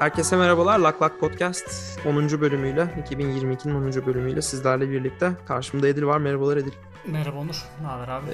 Herkese 0.00 0.36
merhabalar. 0.36 0.78
Lak 0.78 1.02
Lak 1.02 1.20
Podcast 1.20 1.98
10. 2.06 2.40
bölümüyle, 2.40 2.88
2022'nin 3.10 3.74
10. 3.74 4.06
bölümüyle 4.06 4.42
sizlerle 4.42 4.90
birlikte. 4.90 5.32
Karşımda 5.48 5.88
Edil 5.88 6.04
var. 6.04 6.18
Merhabalar 6.18 6.56
Edil. 6.56 6.72
Merhaba 7.06 7.38
Onur. 7.38 7.64
Ne 7.80 7.86
haber 7.86 8.08
abi? 8.08 8.26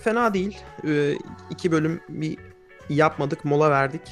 Fena 0.00 0.34
değil. 0.34 0.58
Ee, 0.86 1.14
iki 1.50 1.72
bölüm 1.72 2.00
bir 2.08 2.38
yapmadık, 2.88 3.44
mola 3.44 3.70
verdik. 3.70 4.02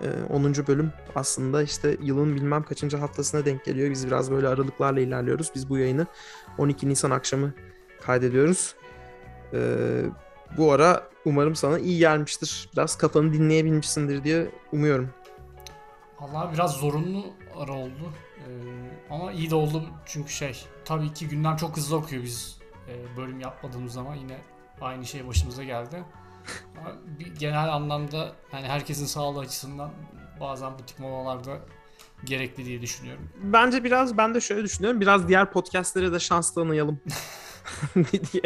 Ee, 0.00 0.06
10. 0.32 0.54
bölüm 0.54 0.92
aslında 1.14 1.62
işte 1.62 1.96
yılın 2.02 2.36
bilmem 2.36 2.62
kaçıncı 2.62 2.96
haftasına 2.96 3.44
denk 3.44 3.64
geliyor. 3.64 3.90
Biz 3.90 4.06
biraz 4.06 4.30
böyle 4.30 4.48
aralıklarla 4.48 5.00
ilerliyoruz. 5.00 5.50
Biz 5.54 5.68
bu 5.68 5.78
yayını 5.78 6.06
12 6.58 6.88
Nisan 6.88 7.10
akşamı 7.10 7.52
kaydediyoruz. 8.02 8.74
Ee, 9.54 10.02
bu 10.56 10.72
ara 10.72 11.08
umarım 11.24 11.56
sana 11.56 11.78
iyi 11.78 11.98
gelmiştir. 11.98 12.68
Biraz 12.72 12.98
kafanı 12.98 13.32
dinleyebilmişsindir 13.32 14.24
diye 14.24 14.50
umuyorum. 14.72 15.10
Vallahi 16.22 16.54
biraz 16.54 16.76
zorunlu 16.76 17.24
ara 17.56 17.72
oldu. 17.72 18.12
Ee, 18.38 18.50
ama 19.10 19.32
iyi 19.32 19.50
de 19.50 19.54
oldu 19.54 19.84
çünkü 20.06 20.32
şey 20.32 20.64
tabii 20.84 21.14
ki 21.14 21.28
gündem 21.28 21.56
çok 21.56 21.76
hızlı 21.76 21.96
okuyor 21.96 22.22
biz 22.22 22.58
e, 22.88 23.16
bölüm 23.16 23.40
yapmadığımız 23.40 23.92
zaman 23.92 24.14
yine 24.14 24.38
aynı 24.80 25.06
şey 25.06 25.28
başımıza 25.28 25.64
geldi. 25.64 26.04
Ama 26.80 26.90
bir 27.18 27.34
genel 27.34 27.74
anlamda 27.74 28.32
yani 28.52 28.66
herkesin 28.66 29.06
sağlığı 29.06 29.40
açısından 29.40 29.90
bazen 30.40 30.72
bu 30.78 30.86
tip 30.86 30.98
molalarda 30.98 31.58
gerekli 32.24 32.64
diye 32.64 32.82
düşünüyorum. 32.82 33.28
Bence 33.42 33.84
biraz 33.84 34.18
ben 34.18 34.34
de 34.34 34.40
şöyle 34.40 34.62
düşünüyorum. 34.64 35.00
Biraz 35.00 35.28
diğer 35.28 35.52
podcastlere 35.52 36.12
de 36.12 36.20
şans 36.20 36.54
tanıyalım. 36.54 37.00
diye. 38.32 38.42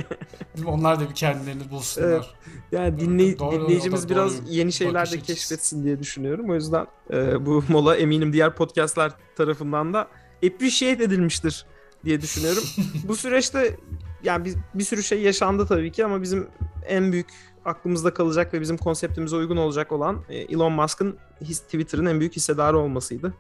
Onlar 0.66 1.01
da 1.01 1.09
bir 1.11 1.15
kendilerini 1.15 1.70
bulsunlar. 1.70 2.09
Evet. 2.09 2.25
Yani 2.72 3.00
dinley- 3.00 3.39
Doğru, 3.39 3.53
dinleyicimiz 3.61 4.05
da 4.05 4.08
biraz 4.08 4.39
doğru 4.42 4.53
yeni 4.53 4.73
şeyler 4.73 5.12
de 5.12 5.20
keşfetsin 5.20 5.84
diye 5.84 5.98
düşünüyorum. 5.98 6.50
O 6.50 6.55
yüzden 6.55 6.86
e, 7.12 7.47
bu 7.47 7.64
mola 7.69 7.97
eminim 7.97 8.33
diğer 8.33 8.55
podcastler 8.55 9.12
tarafından 9.36 9.95
da 9.95 10.08
appreciate 10.47 11.05
edilmiştir 11.05 11.67
diye 12.05 12.20
düşünüyorum. 12.20 12.62
bu 13.08 13.17
süreçte 13.17 13.77
yani 14.23 14.45
bir, 14.45 14.55
bir 14.75 14.84
sürü 14.84 15.03
şey 15.03 15.23
yaşandı 15.23 15.67
tabii 15.67 15.92
ki 15.92 16.05
ama 16.05 16.23
bizim 16.23 16.48
en 16.86 17.12
büyük 17.12 17.28
aklımızda 17.64 18.14
kalacak 18.14 18.55
ve 18.55 18.61
bizim 18.61 18.77
konseptimize 18.77 19.36
uygun 19.36 19.56
olacak 19.56 19.92
olan 19.92 20.23
e, 20.28 20.36
Elon 20.36 20.73
Musk'ın 20.73 21.17
his- 21.41 21.61
Twitter'ın 21.61 22.06
en 22.06 22.20
büyük 22.20 22.36
hissedarı 22.36 22.78
olmasıydı. 22.78 23.34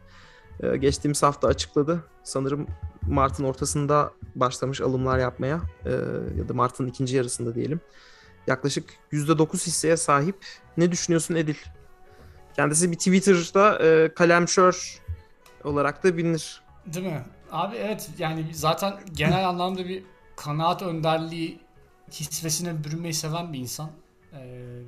E, 0.60 0.76
geçtiğimiz 0.76 1.22
hafta 1.22 1.48
açıkladı. 1.48 2.04
Sanırım 2.24 2.66
Mart'ın 3.08 3.44
ortasında 3.44 4.12
başlamış 4.34 4.80
alımlar 4.80 5.18
yapmaya 5.18 5.60
e, 5.84 5.90
ya 6.38 6.48
da 6.48 6.54
Mart'ın 6.54 6.86
ikinci 6.86 7.16
yarısında 7.16 7.54
diyelim. 7.54 7.80
Yaklaşık 8.46 8.94
%9 9.12 9.66
hisseye 9.66 9.96
sahip. 9.96 10.36
Ne 10.76 10.92
düşünüyorsun 10.92 11.34
Edil? 11.34 11.56
Kendisi 12.56 12.90
bir 12.90 12.96
Twitter'da 12.96 13.78
e, 13.84 14.14
kalemşör 14.14 15.02
olarak 15.64 16.04
da 16.04 16.16
bilinir. 16.16 16.62
Değil 16.86 17.06
mi? 17.06 17.24
Abi 17.52 17.76
evet 17.76 18.10
yani 18.18 18.46
zaten 18.52 18.94
genel 19.12 19.48
anlamda 19.48 19.88
bir 19.88 20.02
kanaat 20.36 20.82
önderliği 20.82 21.60
kisvesine 22.10 22.84
bürünmeyi 22.84 23.14
seven 23.14 23.52
bir 23.52 23.58
insan. 23.58 23.90
Ee, 24.32 24.82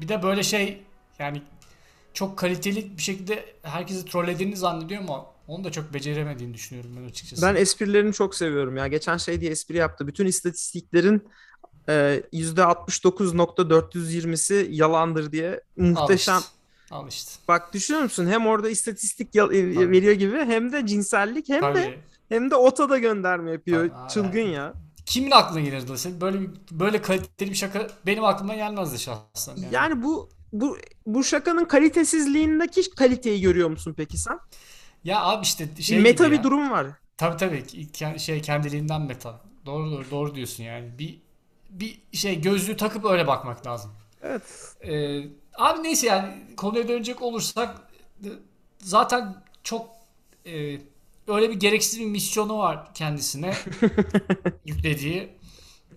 bir 0.00 0.08
de 0.08 0.22
böyle 0.22 0.42
şey 0.42 0.82
yani 1.18 1.42
çok 2.14 2.38
kaliteli 2.38 2.96
bir 2.96 3.02
şekilde 3.02 3.44
herkesi 3.62 4.04
trollediğini 4.04 4.56
zannediyor 4.56 5.02
ama 5.02 5.26
onu 5.48 5.64
da 5.64 5.72
çok 5.72 5.94
beceremediğini 5.94 6.54
düşünüyorum 6.54 6.90
ben 7.00 7.04
açıkçası. 7.08 7.42
Ben 7.42 7.54
esprilerini 7.54 8.12
çok 8.12 8.34
seviyorum 8.34 8.76
ya. 8.76 8.86
Geçen 8.86 9.16
şey 9.16 9.40
diye 9.40 9.50
espri 9.50 9.76
yaptı. 9.76 10.06
Bütün 10.06 10.26
istatistiklerin 10.26 11.28
e, 11.88 12.22
%69.420'si 12.32 14.66
yalandır 14.70 15.32
diye 15.32 15.50
Al 15.50 15.60
muhteşem. 15.82 16.38
işte. 16.38 16.50
Al 16.90 17.08
işte. 17.08 17.32
Bak 17.48 17.74
düşünüyor 17.74 18.02
musun? 18.02 18.26
Hem 18.26 18.46
orada 18.46 18.68
istatistik 18.68 19.36
e, 19.36 19.40
Tabii. 19.40 19.90
veriyor 19.90 20.12
gibi 20.12 20.36
hem 20.36 20.72
de 20.72 20.86
cinsellik 20.86 21.48
hem 21.48 21.56
de 21.56 21.60
Tabii. 21.60 21.98
hem 22.28 22.50
de 22.50 22.54
ota 22.54 22.90
da 22.90 22.98
gönderme 22.98 23.52
yapıyor. 23.52 23.90
Tabii, 23.90 24.08
Çılgın 24.10 24.40
ya. 24.48 24.72
Kimin 25.06 25.30
aklına 25.30 25.60
gelirdi? 25.60 25.92
Böyle 26.20 26.38
böyle 26.70 27.02
kaliteli 27.02 27.50
bir 27.50 27.56
şaka 27.56 27.86
benim 28.06 28.24
aklıma 28.24 28.54
gelmezdi 28.54 28.98
şahsen. 28.98 29.56
Yani. 29.56 29.74
Yani 29.74 30.02
bu 30.02 30.28
bu 30.52 30.78
bu 31.06 31.24
şakanın 31.24 31.64
kalitesizliğindeki 31.64 32.90
kaliteyi 32.90 33.40
görüyor 33.40 33.70
musun 33.70 33.94
peki 33.96 34.18
sen? 34.18 34.38
Ya 35.06 35.22
abi 35.22 35.42
işte 35.44 35.68
şey 35.80 35.98
meta 35.98 36.30
bir 36.30 36.36
ya. 36.36 36.44
durum 36.44 36.70
var. 36.70 36.86
Tabii 37.16 37.36
tabii 37.36 38.18
şey 38.18 38.42
kendiliğinden 38.42 39.02
meta. 39.02 39.40
Doğru 39.66 39.90
doğru 39.90 40.10
doğru 40.10 40.34
diyorsun 40.34 40.64
yani. 40.64 40.98
Bir 40.98 41.18
bir 41.70 41.98
şey 42.12 42.40
gözlüğü 42.40 42.76
takıp 42.76 43.04
öyle 43.04 43.26
bakmak 43.26 43.66
lazım. 43.66 43.92
Evet. 44.22 44.42
Ee, 44.84 45.20
abi 45.54 45.82
neyse 45.82 46.06
yani 46.06 46.56
konuya 46.56 46.88
dönecek 46.88 47.22
olursak 47.22 47.76
e, 48.24 48.28
zaten 48.78 49.42
çok 49.62 49.88
e, 50.46 50.80
öyle 51.28 51.50
bir 51.50 51.60
gereksiz 51.60 52.00
bir 52.00 52.06
misyonu 52.06 52.58
var 52.58 52.94
kendisine 52.94 53.54
yüklediği. 54.66 55.36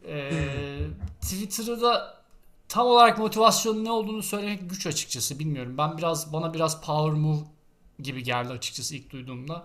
Ee, 0.08 0.80
Twitter'ı 1.22 1.82
da 1.82 2.24
tam 2.68 2.88
olarak 2.88 3.20
motivasyonun 3.20 3.86
ne 3.86 3.92
olduğunu 3.92 4.24
söylemek 4.24 4.70
güç 4.70 4.88
açıkçası 4.88 5.40
bilmiyorum. 5.40 5.78
Ben 5.78 5.98
biraz 5.98 6.34
bana 6.34 6.54
biraz 6.54 6.82
power 6.82 7.14
move 7.20 7.40
gibi 8.04 8.24
geldi 8.24 8.54
açıkçası 8.54 8.96
ilk 8.96 9.10
duyduğumda. 9.12 9.64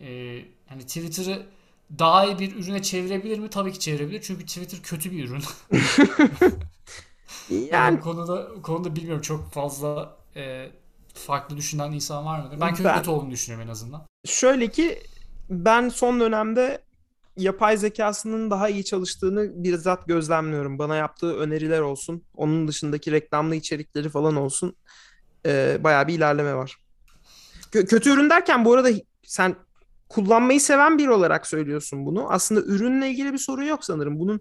Ee, 0.00 0.08
yani 0.70 0.82
Twitter'ı 0.86 1.46
daha 1.98 2.24
iyi 2.26 2.38
bir 2.38 2.56
ürüne 2.56 2.82
çevirebilir 2.82 3.38
mi? 3.38 3.50
Tabii 3.50 3.72
ki 3.72 3.80
çevirebilir. 3.80 4.22
Çünkü 4.22 4.46
Twitter 4.46 4.80
kötü 4.82 5.12
bir 5.12 5.28
ürün. 5.28 5.42
Yani 7.50 7.68
Yani 7.72 7.98
bu 7.98 8.00
konuda 8.00 8.48
konuda 8.62 8.96
bilmiyorum 8.96 9.22
çok 9.22 9.52
fazla 9.52 10.16
e, 10.36 10.70
farklı 11.14 11.56
düşünen 11.56 11.92
insan 11.92 12.24
var 12.24 12.40
mıdır? 12.40 12.60
Ben 12.60 12.74
kötü, 12.74 12.84
Ben- 12.84 13.04
olduğunu 13.04 13.30
düşünüyorum 13.30 13.68
en 13.68 13.72
azından. 13.72 14.06
şöyle 14.26 14.68
ki 14.70 15.02
ben 15.50 15.88
son 15.88 16.20
dönemde 16.20 16.84
yapay 17.36 17.76
zekasının 17.76 18.50
daha 18.50 18.68
iyi 18.68 18.84
çalıştığını 18.84 19.64
bizzat 19.64 20.06
gözlemliyorum. 20.06 20.78
Bana 20.78 20.96
yaptığı 20.96 21.36
öneriler 21.36 21.80
olsun, 21.80 22.24
onun 22.36 22.68
dışındaki 22.68 23.12
reklamlı 23.12 23.54
içerikleri 23.54 24.08
falan 24.08 24.36
olsun. 24.36 24.76
Ee, 25.46 25.78
bayağı 25.84 26.08
bir 26.08 26.14
ilerleme 26.14 26.54
var. 26.54 26.76
Kö- 27.72 27.86
kötü 27.86 28.10
ürün 28.10 28.30
derken 28.30 28.64
bu 28.64 28.72
arada 28.72 28.90
sen 29.22 29.56
kullanmayı 30.08 30.60
seven 30.60 30.98
biri 30.98 31.10
olarak 31.10 31.46
söylüyorsun 31.46 32.06
bunu. 32.06 32.26
Aslında 32.30 32.60
ürünle 32.60 33.10
ilgili 33.10 33.32
bir 33.32 33.38
sorun 33.38 33.62
yok 33.64 33.84
sanırım. 33.84 34.18
Bunun 34.18 34.40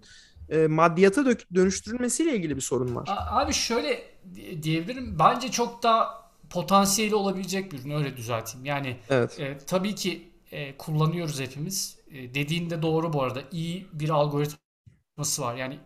e, 0.50 0.68
maddiyata 0.68 1.22
dök- 1.22 1.56
dönüştürülmesiyle 1.56 2.36
ilgili 2.36 2.56
bir 2.56 2.62
sorun 2.62 2.96
var. 2.96 3.08
A- 3.12 3.40
Abi 3.40 3.54
şöyle 3.54 4.04
di- 4.36 4.64
diyebilirim. 4.64 5.20
Bence 5.20 5.52
çok 5.52 5.84
daha 5.84 6.22
potansiyeli 6.50 7.16
olabilecek 7.16 7.72
bir 7.72 7.80
ürün 7.80 7.92
öyle 7.92 8.18
düzelteyim. 8.18 8.66
Yani 8.66 8.98
Evet. 9.10 9.40
e, 9.40 9.58
tabii 9.68 9.96
ki 9.96 10.32
e, 10.52 10.78
kullanıyoruz 10.78 11.40
hepimiz. 11.40 11.98
E, 12.12 12.34
dediğinde 12.34 12.82
doğru 12.82 13.14
bu 13.14 13.24
arada. 13.24 13.42
İyi 13.52 13.88
bir 13.94 14.10
algoritması 14.10 15.42
var. 15.42 15.56
Yani 15.56 15.80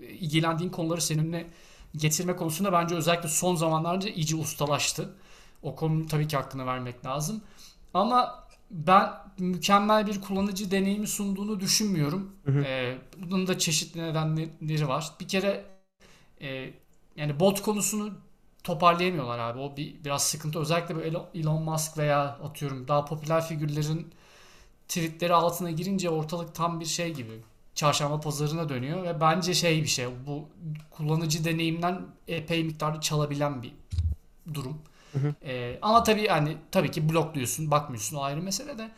e, 0.00 0.04
ilgilendiğin 0.06 0.70
konuları 0.70 1.00
seninle 1.00 1.46
getirme 1.96 2.36
konusunda 2.36 2.72
bence 2.72 2.94
özellikle 2.94 3.28
son 3.28 3.54
zamanlarda 3.56 4.08
iyice 4.08 4.36
ustalaştı. 4.36 5.14
O 5.62 5.74
konunun 5.74 6.06
tabii 6.06 6.28
ki 6.28 6.36
hakkını 6.36 6.66
vermek 6.66 7.04
lazım. 7.06 7.42
Ama 7.94 8.46
ben 8.70 9.10
mükemmel 9.38 10.06
bir 10.06 10.20
kullanıcı 10.20 10.70
deneyimi 10.70 11.06
sunduğunu 11.06 11.60
düşünmüyorum. 11.60 12.32
Hı 12.44 12.52
hı. 12.52 12.62
E, 12.64 12.98
bunun 13.18 13.46
da 13.46 13.58
çeşitli 13.58 14.02
nedenleri 14.02 14.88
var. 14.88 15.12
Bir 15.20 15.28
kere 15.28 15.64
e, 16.40 16.70
yani 17.16 17.40
bot 17.40 17.62
konusunu 17.62 18.12
toparlayamıyorlar 18.64 19.38
abi. 19.38 19.58
O 19.58 19.76
bir 19.76 20.04
biraz 20.04 20.22
sıkıntı. 20.22 20.58
Özellikle 20.58 20.96
böyle 20.96 21.18
Elon 21.34 21.62
Musk 21.62 21.98
veya 21.98 22.20
atıyorum 22.22 22.88
daha 22.88 23.04
popüler 23.04 23.46
figürlerin 23.46 24.12
tweetleri 24.88 25.34
altına 25.34 25.70
girince 25.70 26.10
ortalık 26.10 26.54
tam 26.54 26.80
bir 26.80 26.84
şey 26.84 27.14
gibi. 27.14 27.40
Çarşamba 27.74 28.20
pazarına 28.20 28.68
dönüyor 28.68 29.02
ve 29.02 29.20
bence 29.20 29.54
şey 29.54 29.82
bir 29.82 29.88
şey. 29.88 30.06
Bu 30.26 30.48
kullanıcı 30.90 31.44
deneyimden 31.44 32.02
epey 32.28 32.64
miktarda 32.64 33.00
çalabilen 33.00 33.62
bir 33.62 33.72
durum. 34.54 34.78
Hı 35.16 35.28
hı. 35.28 35.34
Ee, 35.44 35.78
ama 35.82 36.02
tabii 36.02 36.26
hani 36.26 36.56
tabii 36.72 36.90
ki 36.90 37.08
blokluyorsun, 37.08 37.70
bakmıyorsun 37.70 38.16
o 38.16 38.22
ayrı 38.22 38.42
mesele 38.42 38.78
de. 38.78 38.90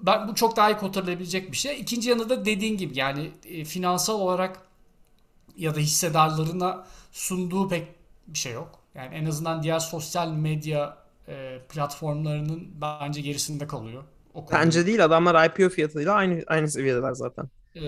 Ben 0.00 0.28
bu 0.28 0.34
çok 0.34 0.56
daha 0.56 0.70
iyi 0.70 0.76
kotarılabilecek 0.76 1.52
bir 1.52 1.56
şey. 1.56 1.80
İkinci 1.80 2.10
yanı 2.10 2.28
da 2.28 2.44
dediğin 2.44 2.76
gibi 2.76 2.98
yani 2.98 3.30
e, 3.44 3.64
finansal 3.64 4.20
olarak 4.20 4.60
ya 5.56 5.74
da 5.74 5.80
hissedarlarına 5.80 6.86
sunduğu 7.12 7.68
pek 7.68 7.88
bir 8.26 8.38
şey 8.38 8.52
yok. 8.52 8.80
Yani 8.94 9.14
en 9.14 9.26
azından 9.26 9.62
diğer 9.62 9.78
sosyal 9.78 10.28
medya 10.32 10.96
e, 11.28 11.58
platformlarının 11.68 12.68
bence 12.80 13.20
gerisinde 13.20 13.66
kalıyor. 13.66 14.04
O 14.34 14.46
konuda. 14.46 14.64
Bence 14.64 14.86
değil 14.86 15.04
adamlar 15.04 15.46
IPO 15.46 15.68
fiyatıyla 15.68 16.14
aynı 16.14 16.42
aynı 16.46 16.68
seviyedeler 16.70 17.12
zaten. 17.12 17.48
E, 17.76 17.80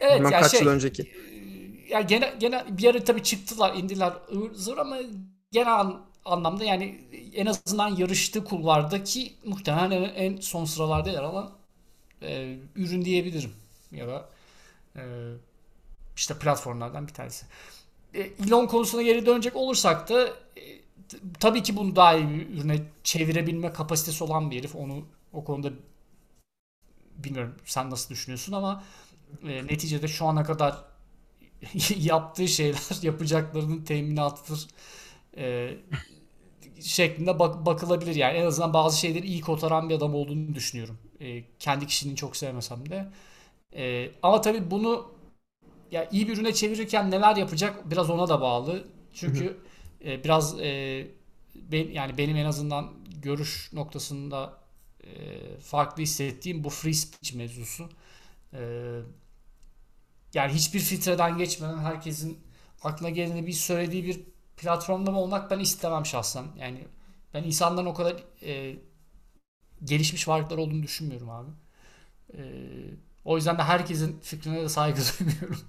evet 0.00 0.18
Bilmem 0.18 0.32
ya 0.32 0.40
kaç 0.40 0.50
şey 0.50 0.62
yıl 0.62 0.68
önceki. 0.68 1.02
e, 1.02 1.88
ya 1.88 2.00
gene 2.00 2.34
gene 2.40 2.64
bir 2.70 2.90
ara 2.90 3.04
tabii 3.04 3.22
çıktılar, 3.22 3.74
indiler 3.76 4.12
ıvır 4.32 4.54
zıvır 4.54 4.78
ama 4.78 4.96
genel 5.52 5.86
anlamda 6.24 6.64
yani 6.64 7.00
en 7.34 7.46
azından 7.46 7.88
yarıştığı 7.88 8.44
kulvardaki 8.44 9.34
muhtemelen 9.44 10.02
en, 10.14 10.36
son 10.36 10.64
sıralarda 10.64 11.10
yer 11.10 11.22
alan 11.22 11.52
e, 12.22 12.56
ürün 12.76 13.04
diyebilirim 13.04 13.52
ya 13.92 14.08
da 14.08 14.28
e, 14.96 15.02
işte 16.16 16.38
platformlardan 16.38 17.08
bir 17.08 17.14
tanesi. 17.14 17.46
E, 18.14 18.20
Elon 18.20 18.66
konusuna 18.66 19.02
geri 19.02 19.26
dönecek 19.26 19.56
olursak 19.56 20.08
da 20.08 20.28
e, 20.28 20.32
tabii 21.40 21.62
ki 21.62 21.76
bunu 21.76 21.96
daha 21.96 22.14
iyi 22.14 22.28
bir 22.28 22.58
ürüne 22.58 22.82
çevirebilme 23.04 23.72
kapasitesi 23.72 24.24
olan 24.24 24.50
bir 24.50 24.58
herif. 24.58 24.76
Onu 24.76 25.04
o 25.32 25.44
konuda 25.44 25.70
bilmiyorum 27.16 27.54
sen 27.64 27.90
nasıl 27.90 28.10
düşünüyorsun 28.10 28.52
ama 28.52 28.84
e, 29.44 29.66
neticede 29.66 30.08
şu 30.08 30.26
ana 30.26 30.44
kadar 30.44 30.84
yaptığı 31.96 32.48
şeyler 32.48 33.02
yapacaklarının 33.02 33.84
teminatıdır 33.84 34.66
e, 35.36 35.76
şeklinde 36.80 37.38
bak, 37.38 37.66
bakılabilir 37.66 38.14
yani 38.14 38.38
en 38.38 38.46
azından 38.46 38.74
bazı 38.74 39.00
şeyleri 39.00 39.26
iyi 39.26 39.40
kotaran 39.40 39.88
bir 39.88 39.94
adam 39.94 40.14
olduğunu 40.14 40.54
düşünüyorum. 40.54 40.98
E, 41.20 41.44
kendi 41.58 41.86
kişiliğini 41.86 42.16
çok 42.16 42.36
sevmesem 42.36 42.88
de. 42.90 43.08
E, 43.76 44.10
ama 44.22 44.40
tabii 44.40 44.70
bunu 44.70 45.12
ya 45.92 46.08
iyi 46.12 46.28
bir 46.28 46.34
ürüne 46.36 46.54
çevirirken 46.54 47.10
neler 47.10 47.36
yapacak 47.36 47.90
biraz 47.90 48.10
ona 48.10 48.28
da 48.28 48.40
bağlı. 48.40 48.84
Çünkü 49.14 49.58
e, 50.04 50.24
biraz 50.24 50.60
e, 50.60 51.06
ben, 51.56 51.88
yani 51.90 52.18
benim 52.18 52.36
en 52.36 52.44
azından 52.44 52.90
görüş 53.22 53.70
noktasında 53.72 54.58
e, 55.04 55.08
farklı 55.60 56.02
hissettiğim 56.02 56.64
bu 56.64 56.70
free 56.70 56.94
speech 56.94 57.34
mevzusu. 57.34 57.90
E, 58.54 58.60
yani 60.34 60.52
hiçbir 60.52 60.80
filtreden 60.80 61.38
geçmeden 61.38 61.78
herkesin 61.78 62.38
aklına 62.82 63.10
geleni 63.10 63.46
bir 63.46 63.52
söylediği 63.52 64.04
bir 64.04 64.20
platformda 64.60 65.10
olmak 65.10 65.50
ben 65.50 65.58
istemem 65.58 66.06
şahsen. 66.06 66.44
Yani 66.58 66.84
ben 67.34 67.42
insanların 67.42 67.86
o 67.86 67.94
kadar 67.94 68.16
e, 68.42 68.76
gelişmiş 69.84 70.28
varlıklar 70.28 70.58
olduğunu 70.58 70.82
düşünmüyorum 70.82 71.30
abi. 71.30 71.50
E, 72.34 72.40
o 73.24 73.36
yüzden 73.36 73.58
de 73.58 73.62
herkesin 73.62 74.20
fikrine 74.20 74.60
de 74.62 74.68
saygı 74.68 75.00
duymuyorum. 75.18 75.60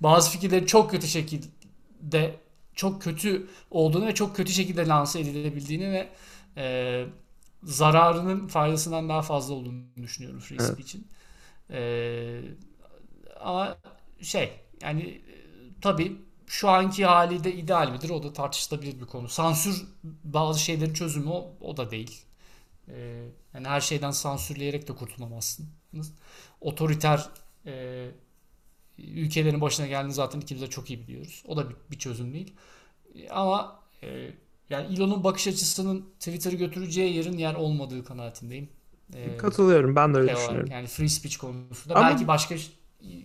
Bazı 0.00 0.30
fikirleri 0.30 0.66
çok 0.66 0.90
kötü 0.90 1.06
şekilde 1.06 2.36
çok 2.74 3.02
kötü 3.02 3.46
olduğunu 3.70 4.06
ve 4.06 4.14
çok 4.14 4.36
kötü 4.36 4.52
şekilde 4.52 4.86
lanse 4.86 5.20
edilebildiğini 5.20 5.92
ve 5.92 6.08
e, 6.56 7.06
zararının 7.62 8.46
faydasından 8.48 9.08
daha 9.08 9.22
fazla 9.22 9.54
olduğunu 9.54 9.82
düşünüyorum 10.02 10.40
free 10.40 10.58
evet. 10.60 10.72
speech'in. 10.72 11.06
E, 11.70 12.40
ama 13.40 13.76
şey 14.20 14.52
yani 14.82 15.02
e, 15.02 15.34
tabii 15.80 16.16
şu 16.54 16.68
anki 16.68 17.04
hali 17.04 17.44
de 17.44 17.54
ideal 17.54 17.90
midir? 17.90 18.10
O 18.10 18.22
da 18.22 18.32
tartışılabilir 18.32 19.00
bir 19.00 19.06
konu. 19.06 19.28
Sansür 19.28 19.84
bazı 20.24 20.60
şeylerin 20.60 20.94
çözümü 20.94 21.28
o, 21.28 21.52
o 21.60 21.76
da 21.76 21.90
değil. 21.90 22.24
Ee, 22.88 23.28
yani 23.54 23.68
her 23.68 23.80
şeyden 23.80 24.10
sansürleyerek 24.10 24.88
de 24.88 24.94
kurtulamazsınız. 24.94 26.12
Otoriter 26.60 27.28
e, 27.66 28.06
ülkelerin 28.98 29.60
başına 29.60 29.86
geldiğini 29.86 30.12
zaten 30.12 30.40
ikimiz 30.40 30.62
de 30.62 30.70
çok 30.70 30.90
iyi 30.90 31.00
biliyoruz. 31.00 31.42
O 31.46 31.56
da 31.56 31.70
bir, 31.70 31.76
bir 31.90 31.98
çözüm 31.98 32.34
değil. 32.34 32.54
E, 33.14 33.28
ama 33.28 33.80
e, 34.02 34.30
yani 34.70 34.94
Elon'un 34.94 35.24
bakış 35.24 35.48
açısının 35.48 36.06
Twitter'ı 36.18 36.56
götüreceği 36.56 37.16
yerin 37.16 37.38
yer 37.38 37.54
olmadığı 37.54 38.04
kanaatindeyim. 38.04 38.68
E, 39.14 39.36
Katılıyorum. 39.36 39.96
Ben 39.96 40.14
de 40.14 40.18
öyle 40.18 40.30
şey 40.30 40.36
düşünüyorum. 40.36 40.70
Yani 40.72 40.86
free 40.86 41.08
speech 41.08 41.36
konusunda. 41.36 41.94
Ama... 41.94 42.08
Belki 42.08 42.28
başka 42.28 42.54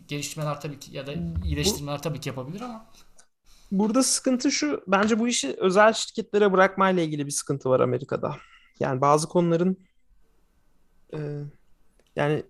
geliştirmeler 0.07 0.61
tabii 0.61 0.79
ki 0.79 0.97
ya 0.97 1.07
da 1.07 1.13
iyileştirmeler 1.43 1.97
bu, 1.97 2.01
tabii 2.01 2.19
ki 2.19 2.29
yapabilir 2.29 2.61
ama 2.61 2.85
burada 3.71 4.03
sıkıntı 4.03 4.51
şu 4.51 4.83
bence 4.87 5.19
bu 5.19 5.27
işi 5.27 5.55
özel 5.57 5.93
şirketlere 5.93 6.51
bırakmayla 6.51 7.03
ilgili 7.03 7.25
bir 7.25 7.31
sıkıntı 7.31 7.69
var 7.69 7.79
Amerika'da. 7.79 8.35
Yani 8.79 9.01
bazı 9.01 9.27
konuların 9.27 9.77
e, 11.13 11.19
yani 12.15 12.43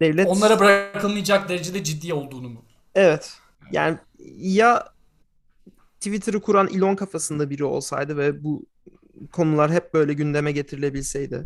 devlet 0.00 0.28
onlara 0.28 0.60
bırakılmayacak 0.60 1.48
derecede 1.48 1.84
ciddi 1.84 2.14
olduğunu 2.14 2.48
mu? 2.48 2.64
Evet. 2.94 3.38
Yani 3.72 3.98
ya 4.38 4.92
Twitter'ı 6.00 6.40
kuran 6.40 6.68
Elon 6.68 6.96
kafasında 6.96 7.50
biri 7.50 7.64
olsaydı 7.64 8.16
ve 8.16 8.44
bu 8.44 8.66
konular 9.32 9.72
hep 9.72 9.94
böyle 9.94 10.12
gündeme 10.12 10.52
getirilebilseydi. 10.52 11.44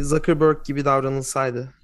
Zuckerberg 0.00 0.64
gibi 0.64 0.84
davranılsaydı 0.84 1.74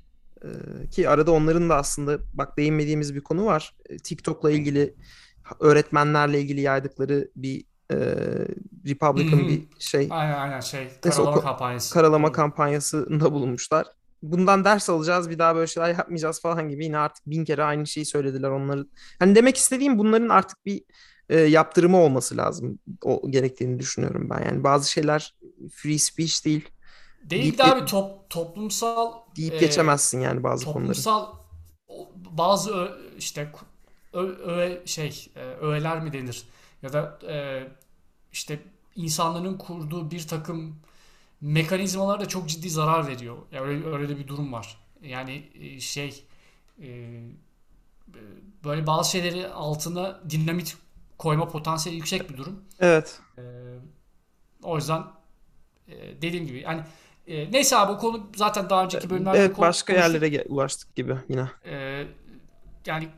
ee, 0.44 0.88
ki 0.90 1.08
arada 1.08 1.32
onların 1.32 1.68
da 1.68 1.76
aslında 1.76 2.18
bak 2.34 2.58
değinmediğimiz 2.58 3.14
bir 3.14 3.20
konu 3.20 3.44
var. 3.44 3.74
Ee, 3.88 3.98
TikTok'la 3.98 4.50
ilgili 4.50 4.94
öğretmenlerle 5.60 6.40
ilgili 6.40 6.60
yaydıkları 6.60 7.30
bir 7.36 7.64
e, 7.90 7.96
Republican 8.86 9.38
hmm. 9.38 9.48
bir 9.48 9.62
şey. 9.78 10.08
Aynen 10.10 10.38
aynen 10.38 10.60
şey. 10.60 10.88
Karalama 11.02 11.40
kampanyası. 11.40 11.94
Karalama 11.94 12.32
kampanyasında 12.32 13.32
bulunmuşlar. 13.32 13.86
Bundan 14.22 14.64
ders 14.64 14.90
alacağız 14.90 15.30
bir 15.30 15.38
daha 15.38 15.54
böyle 15.54 15.66
şeyler 15.66 15.88
yapmayacağız 15.88 16.40
falan 16.40 16.68
gibi 16.68 16.84
yine 16.84 16.98
artık 16.98 17.26
bin 17.26 17.44
kere 17.44 17.62
aynı 17.64 17.86
şeyi 17.86 18.06
söylediler 18.06 18.50
onları. 18.50 18.86
Hani 19.18 19.34
demek 19.34 19.56
istediğim 19.56 19.98
bunların 19.98 20.28
artık 20.28 20.66
bir 20.66 20.82
e, 21.28 21.40
yaptırımı 21.40 22.00
olması 22.00 22.36
lazım. 22.36 22.78
O 23.02 23.30
gerektiğini 23.30 23.78
düşünüyorum 23.78 24.30
ben. 24.30 24.44
Yani 24.44 24.64
bazı 24.64 24.90
şeyler 24.90 25.34
free 25.72 25.98
speech 25.98 26.44
değil 26.44 26.68
Değil 27.30 27.58
de 27.58 27.64
abi 27.64 27.84
top, 27.84 28.30
toplumsal 28.30 29.12
deyip 29.36 29.54
e, 29.54 29.58
geçemezsin 29.58 30.20
yani 30.20 30.42
bazı 30.42 30.64
toplumsal 30.64 31.26
konuları. 31.88 32.08
bazı 32.38 32.74
ö, 32.74 32.88
işte 33.18 33.52
ö, 34.14 34.26
ö, 34.26 34.86
şey 34.86 35.26
e, 35.36 35.40
öğeler 35.40 36.00
mi 36.02 36.12
denir 36.12 36.44
ya 36.82 36.92
da 36.92 37.18
e, 37.28 37.62
işte 38.32 38.58
insanların 38.96 39.58
kurduğu 39.58 40.10
bir 40.10 40.28
takım 40.28 40.76
mekanizmalar 41.40 42.20
da 42.20 42.28
çok 42.28 42.48
ciddi 42.48 42.70
zarar 42.70 43.06
veriyor. 43.08 43.36
Yani 43.52 43.66
öyle, 43.66 43.86
öyle 43.86 44.08
de 44.08 44.18
bir 44.18 44.28
durum 44.28 44.52
var. 44.52 44.78
Yani 45.02 45.50
e, 45.60 45.80
şey 45.80 46.24
e, 46.82 47.20
böyle 48.64 48.86
bazı 48.86 49.10
şeyleri 49.10 49.48
altına 49.48 50.20
dinamit 50.30 50.76
koyma 51.18 51.48
potansiyeli 51.48 51.96
yüksek 51.98 52.30
bir 52.30 52.36
durum. 52.36 52.64
Evet. 52.80 53.20
E, 53.38 53.42
o 54.62 54.76
yüzden 54.76 55.04
e, 55.88 56.22
dediğim 56.22 56.46
gibi 56.46 56.60
yani 56.60 56.82
e, 57.26 57.52
neyse 57.52 57.76
abi 57.76 57.92
o 57.92 57.98
konu 57.98 58.26
zaten 58.36 58.70
daha 58.70 58.84
önceki 58.84 59.10
bölümlerde 59.10 59.38
Evet 59.38 59.58
başka 59.58 59.94
konuştuk. 59.94 60.22
yerlere 60.22 60.44
ulaştık 60.48 60.96
gibi 60.96 61.16
yine. 61.28 61.50
E, 61.64 62.06
yani 62.86 63.08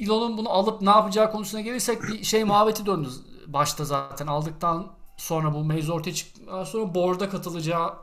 Elon'un 0.00 0.38
bunu 0.38 0.50
alıp 0.50 0.82
ne 0.82 0.90
yapacağı 0.90 1.32
konusuna 1.32 1.60
gelirsek 1.60 2.02
bir 2.02 2.24
şey 2.24 2.44
muhabbeti 2.44 2.86
döndü 2.86 3.08
başta 3.46 3.84
zaten 3.84 4.26
aldıktan 4.26 4.86
sonra 5.16 5.54
bu 5.54 5.64
mevzu 5.64 5.92
ortaya 5.92 6.14
çıktıktan 6.14 6.64
sonra 6.64 6.94
board'a 6.94 7.28
katılacağı 7.28 7.94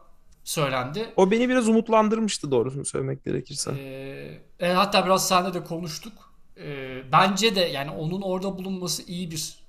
söylendi. 0.43 1.13
O 1.15 1.31
beni 1.31 1.49
biraz 1.49 1.67
umutlandırmıştı 1.67 2.51
doğrusunu 2.51 2.85
söylemek 2.85 3.25
gerekirse. 3.25 3.71
Ee, 3.71 4.65
e, 4.67 4.73
hatta 4.73 5.05
biraz 5.05 5.27
seninle 5.27 5.53
de 5.53 5.63
konuştuk. 5.63 6.13
E, 6.57 6.97
bence 7.11 7.55
de 7.55 7.59
yani 7.61 7.91
onun 7.91 8.21
orada 8.21 8.57
bulunması 8.57 9.03
iyi 9.03 9.31
bir 9.31 9.59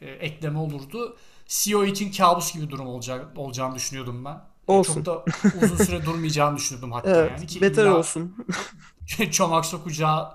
e, 0.00 0.10
ekleme 0.10 0.58
olurdu. 0.58 1.16
CEO 1.46 1.84
için 1.84 2.12
kabus 2.12 2.52
gibi 2.52 2.70
durum 2.70 2.86
olacak 2.86 3.26
olacağını 3.36 3.74
düşünüyordum 3.74 4.24
ben. 4.24 4.40
Olsun. 4.66 4.94
Çok 4.94 5.06
da 5.06 5.24
uzun 5.62 5.76
süre 5.76 6.04
durmayacağını 6.04 6.56
düşünürdüm 6.56 6.92
hatta 6.92 7.10
evet, 7.16 7.30
yani. 7.30 7.46
Ki 7.46 7.60
beter 7.60 7.86
olsun. 7.86 8.36
çomak 9.30 9.66
sokacağı 9.66 10.34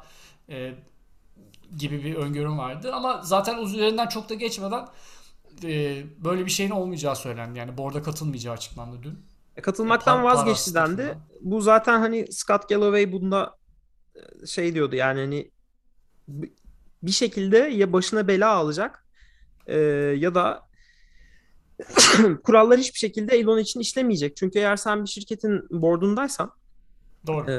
e, 0.49 0.73
gibi 1.77 2.03
bir 2.03 2.15
öngörüm 2.15 2.57
vardı. 2.57 2.91
Ama 2.93 3.21
zaten 3.23 3.61
üzerinden 3.61 4.07
çok 4.07 4.29
da 4.29 4.33
geçmeden 4.33 4.87
e, 5.63 6.03
böyle 6.25 6.45
bir 6.45 6.51
şeyin 6.51 6.69
olmayacağı 6.69 7.15
söylendi. 7.15 7.59
Yani 7.59 7.77
borda 7.77 8.01
katılmayacağı 8.01 8.53
açıklandı 8.53 9.03
dün. 9.03 9.19
E, 9.55 9.61
katılmaktan 9.61 10.21
e, 10.21 10.23
vazgeçti 10.23 10.73
dendi. 10.73 11.17
Bu 11.41 11.61
zaten 11.61 11.99
hani 11.99 12.27
Scott 12.31 12.69
Galloway 12.69 13.11
bunda 13.11 13.57
e, 14.15 14.45
şey 14.45 14.73
diyordu 14.73 14.95
yani 14.95 15.19
hani 15.19 15.51
bir 17.03 17.11
şekilde 17.11 17.57
ya 17.57 17.93
başına 17.93 18.27
bela 18.27 18.49
alacak 18.49 19.05
e, 19.67 19.77
ya 20.17 20.35
da 20.35 20.67
kurallar 22.43 22.79
hiçbir 22.79 22.99
şekilde 22.99 23.37
Elon 23.37 23.59
için 23.59 23.79
işlemeyecek. 23.79 24.37
Çünkü 24.37 24.59
eğer 24.59 24.75
sen 24.75 25.03
bir 25.03 25.09
şirketin 25.09 25.67
boardundaysan 25.69 26.51
Doğru. 27.27 27.51
E, 27.51 27.57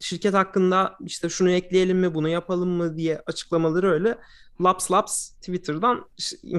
şirket 0.00 0.34
hakkında 0.34 0.96
işte 1.06 1.28
şunu 1.28 1.50
ekleyelim 1.50 1.98
mi, 1.98 2.14
bunu 2.14 2.28
yapalım 2.28 2.68
mı 2.68 2.96
diye 2.96 3.22
açıklamaları 3.26 3.90
öyle 3.90 4.18
laps 4.60 4.90
laps 4.90 5.30
Twitter'dan 5.30 6.08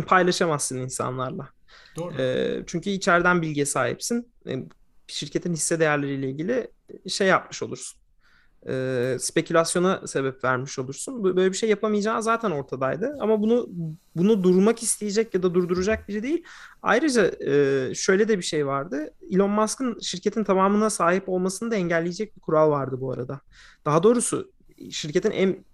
paylaşamazsın 0.07 0.77
insanlarla. 0.77 1.49
Doğru. 1.95 2.21
E, 2.21 2.63
çünkü 2.67 2.89
içeriden 2.89 3.41
bilgiye 3.41 3.65
sahipsin. 3.65 4.33
E, 4.47 4.55
şirketin 5.07 5.53
hisse 5.53 5.79
değerleriyle 5.79 6.29
ilgili 6.29 6.71
şey 7.07 7.27
yapmış 7.27 7.63
olursun 7.63 8.02
e, 8.69 9.15
spekülasyona 9.19 10.07
sebep 10.07 10.43
vermiş 10.43 10.79
olursun. 10.79 11.23
Böyle 11.23 11.51
bir 11.51 11.57
şey 11.57 11.69
yapamayacağı 11.69 12.23
zaten 12.23 12.51
ortadaydı. 12.51 13.17
Ama 13.19 13.41
bunu 13.41 13.69
bunu 14.15 14.43
durmak 14.43 14.83
isteyecek 14.83 15.33
ya 15.33 15.43
da 15.43 15.53
durduracak 15.53 16.07
biri 16.07 16.23
değil. 16.23 16.43
Ayrıca 16.81 17.31
e, 17.45 17.95
şöyle 17.95 18.27
de 18.27 18.37
bir 18.37 18.43
şey 18.43 18.67
vardı. 18.67 19.13
Elon 19.31 19.49
Musk'ın 19.49 19.99
şirketin 19.99 20.43
tamamına 20.43 20.89
sahip 20.89 21.29
olmasını 21.29 21.71
da 21.71 21.75
engelleyecek 21.75 22.35
bir 22.35 22.41
kural 22.41 22.69
vardı 22.69 22.95
bu 22.99 23.11
arada. 23.11 23.41
Daha 23.85 24.03
doğrusu 24.03 24.51
şirketin 24.91 25.31
en 25.31 25.65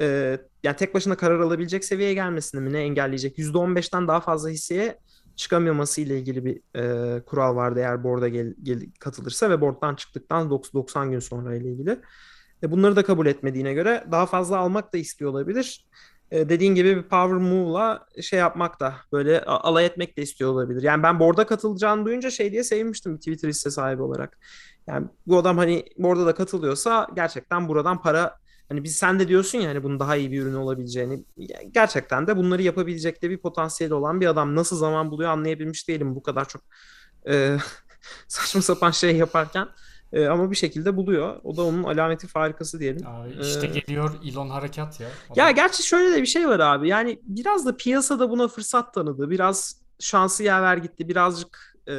e, 0.00 0.38
yani 0.62 0.76
tek 0.76 0.94
başına 0.94 1.16
karar 1.16 1.40
alabilecek 1.40 1.84
seviyeye 1.84 2.14
gelmesini 2.14 2.60
mi 2.60 2.72
ne 2.72 2.80
engelleyecek? 2.80 3.38
%15'ten 3.38 4.08
daha 4.08 4.20
fazla 4.20 4.48
hisseye 4.48 4.98
çıkamaması 5.36 6.00
ile 6.00 6.18
ilgili 6.18 6.44
bir 6.44 6.60
e, 6.76 7.20
kural 7.24 7.56
vardı 7.56 7.80
eğer 7.80 8.04
board'a 8.04 8.28
gel, 8.28 8.54
gel, 8.62 8.86
katılırsa 9.00 9.50
ve 9.50 9.60
board'dan 9.60 9.94
çıktıktan 9.94 10.50
90 10.50 11.10
gün 11.10 11.18
sonra 11.18 11.56
ile 11.56 11.72
ilgili. 11.72 12.00
E 12.64 12.70
bunları 12.70 12.96
da 12.96 13.04
kabul 13.04 13.26
etmediğine 13.26 13.74
göre 13.74 14.04
daha 14.10 14.26
fazla 14.26 14.58
almak 14.58 14.92
da 14.94 14.98
istiyor 14.98 15.30
olabilir. 15.30 15.86
e, 16.30 16.48
dediğin 16.48 16.74
gibi 16.74 16.96
bir 16.96 17.02
power 17.02 17.36
move'la 17.36 18.06
şey 18.22 18.38
yapmak 18.38 18.80
da 18.80 18.94
böyle 19.12 19.44
alay 19.44 19.86
etmek 19.86 20.16
de 20.16 20.22
istiyor 20.22 20.50
olabilir. 20.50 20.82
Yani 20.82 21.02
ben 21.02 21.20
board'a 21.20 21.46
katılacağını 21.46 22.04
duyunca 22.04 22.30
şey 22.30 22.52
diye 22.52 22.64
sevinmiştim 22.64 23.18
Twitter 23.18 23.48
hisse 23.48 23.70
sahibi 23.70 24.02
olarak. 24.02 24.38
Yani 24.86 25.06
bu 25.26 25.38
adam 25.38 25.58
hani 25.58 25.84
board'a 25.98 26.26
da 26.26 26.34
katılıyorsa 26.34 27.08
gerçekten 27.16 27.68
buradan 27.68 28.02
para 28.02 28.36
hani 28.68 28.84
biz 28.84 28.96
sen 28.96 29.20
de 29.20 29.28
diyorsun 29.28 29.58
ya 29.58 29.70
hani 29.70 29.82
bunun 29.82 30.00
daha 30.00 30.16
iyi 30.16 30.32
bir 30.32 30.42
ürün 30.42 30.54
olabileceğini 30.54 31.24
gerçekten 31.70 32.26
de 32.26 32.36
bunları 32.36 32.62
yapabilecek 32.62 33.22
de 33.22 33.30
bir 33.30 33.38
potansiyeli 33.38 33.94
olan 33.94 34.20
bir 34.20 34.26
adam 34.26 34.56
nasıl 34.56 34.76
zaman 34.76 35.10
buluyor 35.10 35.30
anlayabilmiş 35.30 35.88
değilim 35.88 36.14
bu 36.14 36.22
kadar 36.22 36.48
çok 36.48 36.62
e, 37.28 37.56
saçma 38.28 38.62
sapan 38.62 38.90
şey 38.90 39.16
yaparken. 39.16 39.68
E, 40.14 40.26
ama 40.26 40.50
bir 40.50 40.56
şekilde 40.56 40.96
buluyor. 40.96 41.40
O 41.44 41.56
da 41.56 41.62
onun 41.62 41.82
alameti 41.82 42.26
farikası 42.26 42.80
diyelim. 42.80 43.06
Abi 43.06 43.30
işte 43.40 43.66
ee, 43.66 43.80
geliyor 43.80 44.10
Elon 44.24 44.48
harekat 44.48 45.00
ya. 45.00 45.08
O 45.30 45.34
ya 45.36 45.46
da... 45.46 45.50
gerçi 45.50 45.82
şöyle 45.82 46.16
de 46.16 46.22
bir 46.22 46.26
şey 46.26 46.48
var 46.48 46.60
abi. 46.60 46.88
Yani 46.88 47.20
biraz 47.22 47.66
da 47.66 47.76
piyasada 47.76 48.30
buna 48.30 48.48
fırsat 48.48 48.94
tanıdı. 48.94 49.30
Biraz 49.30 49.80
şansı 49.98 50.42
yaver 50.42 50.76
gitti. 50.76 51.08
Birazcık 51.08 51.76
e, 51.88 51.94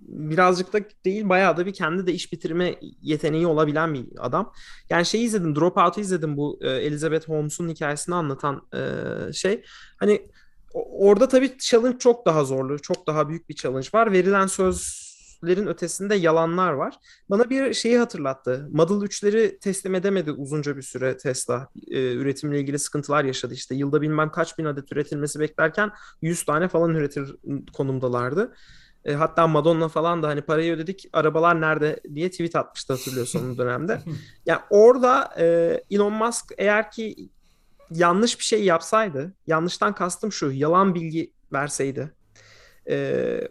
birazcık 0.00 0.72
da 0.72 0.78
değil 1.04 1.28
bayağı 1.28 1.56
da 1.56 1.66
bir 1.66 1.72
kendi 1.72 2.06
de 2.06 2.12
iş 2.12 2.32
bitirme 2.32 2.74
yeteneği 3.02 3.46
olabilen 3.46 3.94
bir 3.94 4.06
adam. 4.18 4.52
Yani 4.90 5.06
şey 5.06 5.24
izledim, 5.24 5.56
Dropout'u 5.56 6.00
izledim 6.00 6.36
bu 6.36 6.58
e, 6.62 6.70
Elizabeth 6.70 7.28
Holmes'un 7.28 7.68
hikayesini 7.68 8.14
anlatan 8.14 8.62
e, 8.74 9.32
şey. 9.32 9.64
Hani 9.96 10.28
orada 10.74 11.28
tabii 11.28 11.58
challenge 11.58 11.98
çok 11.98 12.26
daha 12.26 12.44
zorlu, 12.44 12.78
çok 12.78 13.06
daha 13.06 13.28
büyük 13.28 13.48
bir 13.48 13.54
challenge 13.54 13.88
var. 13.94 14.12
Verilen 14.12 14.46
söz 14.46 15.11
lerin 15.46 15.66
ötesinde 15.66 16.14
yalanlar 16.14 16.72
var. 16.72 16.94
Bana 17.30 17.50
bir 17.50 17.74
şeyi 17.74 17.98
hatırlattı. 17.98 18.68
Model 18.72 18.94
3'leri 18.94 19.58
teslim 19.58 19.94
edemedi 19.94 20.32
uzunca 20.32 20.76
bir 20.76 20.82
süre 20.82 21.16
Tesla. 21.16 21.68
E, 21.90 22.12
üretimle 22.12 22.60
ilgili 22.60 22.78
sıkıntılar 22.78 23.24
yaşadı 23.24 23.54
işte. 23.54 23.74
Yılda 23.74 24.02
bilmem 24.02 24.30
kaç 24.30 24.58
bin 24.58 24.64
adet 24.64 24.92
üretilmesi 24.92 25.40
beklerken 25.40 25.90
100 26.22 26.44
tane 26.44 26.68
falan 26.68 26.94
üretir 26.94 27.36
konumdalardı. 27.72 28.54
E, 29.04 29.14
hatta 29.14 29.46
Madonna 29.46 29.88
falan 29.88 30.22
da 30.22 30.28
hani 30.28 30.42
parayı 30.42 30.74
ödedik 30.74 31.08
arabalar 31.12 31.60
nerede 31.60 32.00
diye 32.14 32.30
tweet 32.30 32.56
atmıştı 32.56 32.92
hatırlıyorsun 32.92 33.54
o 33.54 33.58
dönemde. 33.58 34.00
Yani 34.46 34.60
orada 34.70 35.34
e, 35.38 35.44
Elon 35.90 36.12
Musk 36.12 36.52
eğer 36.58 36.90
ki 36.90 37.30
yanlış 37.90 38.38
bir 38.38 38.44
şey 38.44 38.64
yapsaydı, 38.64 39.32
yanlıştan 39.46 39.94
kastım 39.94 40.32
şu, 40.32 40.50
yalan 40.50 40.94
bilgi 40.94 41.32
verseydi, 41.52 42.12
e, 42.90 43.48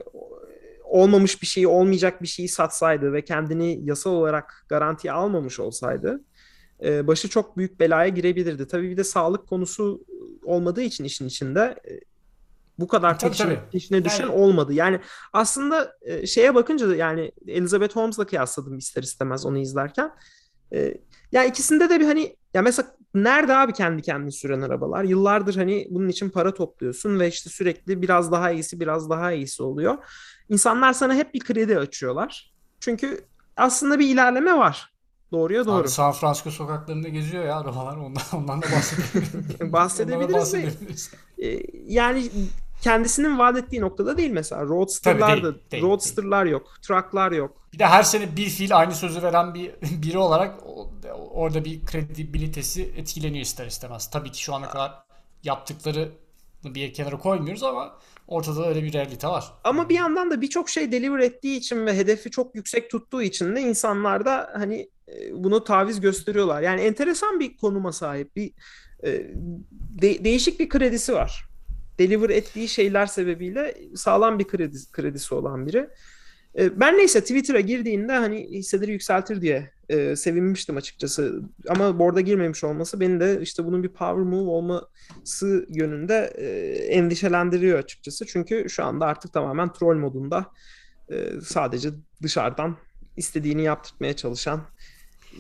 olmamış 0.92 1.42
bir 1.42 1.48
şeyi 1.48 1.68
olmayacak 1.68 2.22
bir 2.22 2.28
şeyi 2.28 2.48
satsaydı 2.48 3.14
ve 3.14 3.26
kendini 3.26 3.80
yasal 3.84 4.12
olarak 4.12 4.66
garantiye 4.70 5.14
almamış 5.14 5.60
olsaydı 5.60 6.22
e, 6.84 7.08
başı 7.08 7.30
çok 7.30 7.58
büyük 7.58 7.80
belaya 7.80 8.08
girebilirdi. 8.08 8.68
Tabii 8.68 8.90
bir 8.90 8.98
de 8.98 9.04
sağlık 9.04 9.48
konusu 9.48 10.06
olmadığı 10.44 10.82
için 10.82 11.04
işin 11.04 11.28
içinde 11.28 11.80
e, 11.90 12.00
bu 12.80 12.88
kadar 12.88 13.20
tabii, 13.20 13.32
peşine, 13.32 13.56
tabii. 13.56 13.70
peşine 13.72 14.06
düşen 14.06 14.24
yani... 14.24 14.36
olmadı. 14.36 14.74
Yani 14.74 15.00
aslında 15.34 15.98
e, 16.02 16.28
şeye 16.28 16.56
bakınca 16.56 16.90
da 16.90 16.96
yani 16.96 17.32
Elizabeth 17.48 17.96
Holmes'la 17.96 18.26
kıyasladım 18.26 18.78
ister 18.78 19.04
istemez 19.04 19.46
onu 19.46 19.58
izlerken. 19.58 20.12
E, 20.74 20.94
ya 21.32 21.44
ikisinde 21.44 21.90
de 21.90 22.00
bir 22.00 22.06
hani 22.06 22.36
ya 22.54 22.62
mesela 22.62 22.96
nerede 23.14 23.56
abi 23.56 23.74
kendi 23.74 24.02
kendini 24.02 24.32
süren 24.32 24.62
arabalar? 24.62 25.04
Yıllardır 25.04 25.56
hani 25.56 25.88
bunun 25.90 26.10
için 26.10 26.30
para 26.30 26.54
topluyorsun 26.54 27.20
ve 27.20 27.28
işte 27.28 27.50
sürekli 27.50 28.02
biraz 28.02 28.32
daha 28.32 28.52
iyisi 28.52 28.80
biraz 28.80 29.10
daha 29.10 29.32
iyisi 29.32 29.64
oluyor. 29.64 29.98
İnsanlar 30.50 30.94
sana 30.94 31.16
hep 31.16 31.34
bir 31.34 31.40
kredi 31.40 31.78
açıyorlar. 31.80 32.54
Çünkü 32.80 33.26
aslında 33.58 34.00
bir 34.00 34.10
ilerleme 34.10 34.58
var. 34.58 34.92
Doğruya 35.32 35.66
doğru. 35.66 35.82
Abi 35.82 35.90
San 35.90 36.12
Francisco 36.12 36.52
sokaklarında 36.52 37.08
geziyor 37.08 37.46
ya 37.46 37.60
arabalar. 37.60 37.98
Ondan, 37.98 38.24
ondan 38.34 38.62
da 38.62 38.66
bahsedebiliriz. 38.76 39.74
bahsedebiliriz. 39.74 40.34
bahsedebiliriz. 40.34 41.12
Ee, 41.38 41.60
yani 41.88 42.30
kendisinin 42.82 43.40
vaat 43.40 43.58
ettiği 43.58 43.82
noktada 43.82 44.18
değil 44.18 44.32
mesela. 44.32 44.64
Roadster'lar 44.64 45.44
da 45.44 45.72
değil, 45.72 45.84
Roadster'lar 45.84 46.46
değil. 46.46 46.54
yok. 46.54 46.78
Truck'lar 46.82 47.32
yok. 47.32 47.68
Bir 47.74 47.80
de 47.80 47.86
her 47.86 48.04
sene 48.04 48.38
bir 48.38 48.50
fiil 48.50 48.78
aynı 48.78 48.96
sözü 48.96 49.22
veren 49.22 49.54
bir 49.54 49.72
biri 49.82 50.18
olarak 50.18 50.60
orada 51.34 51.66
bir 51.66 51.86
kredibilitesi 51.86 52.94
etkileniyor 52.98 53.42
ister 53.46 53.68
istemez. 53.68 54.10
Tabii 54.10 54.32
ki 54.32 54.44
şu 54.44 54.54
ana 54.54 54.70
kadar 54.70 55.04
yaptıkları 55.44 56.12
bir 56.64 56.94
kenara 56.94 57.18
koymuyoruz 57.18 57.64
ama 57.64 58.00
ortada 58.28 58.68
öyle 58.68 58.84
bir 58.84 58.94
realite 58.94 59.28
var. 59.28 59.54
Ama 59.64 59.90
bir 59.90 59.96
yandan 59.96 60.32
da 60.32 60.42
birçok 60.42 60.70
şey 60.70 60.92
deliver 60.92 61.20
ettiği 61.20 61.58
için 61.58 61.86
ve 61.86 61.98
hedefi 61.98 62.32
çok 62.32 62.56
yüksek 62.56 62.90
tuttuğu 62.90 63.22
için 63.22 63.56
de 63.56 63.62
insanlar 63.62 64.26
da 64.26 64.50
hani 64.54 64.90
e, 65.08 65.44
bunu 65.44 65.64
taviz 65.64 66.02
gösteriyorlar. 66.02 66.62
Yani 66.62 66.82
enteresan 66.82 67.40
bir 67.40 67.58
konuma 67.58 67.92
sahip 67.92 68.36
bir 68.36 68.54
e, 69.04 69.10
de, 70.02 70.24
değişik 70.24 70.60
bir 70.60 70.70
kredisi 70.70 71.14
var. 71.14 71.51
Deliver 72.02 72.30
ettiği 72.30 72.68
şeyler 72.68 73.06
sebebiyle 73.06 73.78
sağlam 73.96 74.40
bir 74.40 74.48
kredi, 74.48 74.78
kredisi 74.92 75.36
olan 75.36 75.68
biri. 75.68 75.90
E, 76.58 76.80
ben 76.80 76.98
neyse 76.98 77.22
Twitter'a 77.22 77.60
girdiğinde 77.60 78.14
hani 78.14 78.48
hisseleri 78.50 78.92
yükseltir 78.92 79.42
diye 79.42 79.72
e, 79.90 80.16
sevinmiştim 80.16 80.78
açıkçası. 80.78 81.42
Ama 81.70 82.00
board'a 82.00 82.22
girmemiş 82.22 82.64
olması 82.64 83.00
beni 83.00 83.20
de 83.20 83.40
işte 83.42 83.66
bunun 83.66 83.84
bir 83.84 83.90
power 83.90 84.24
move 84.24 84.50
olması 84.50 85.66
yönünde 85.70 86.34
e, 86.36 86.48
endişelendiriyor 86.86 87.80
açıkçası. 87.80 88.26
Çünkü 88.26 88.70
şu 88.70 88.86
anda 88.86 89.06
artık 89.06 89.34
tamamen 89.34 89.74
troll 89.74 89.98
modunda 89.98 90.46
e, 91.12 91.42
sadece 91.44 91.90
dışarıdan 92.24 92.78
istediğini 93.18 93.64
yaptırmaya 93.64 94.16
çalışan 94.16 94.62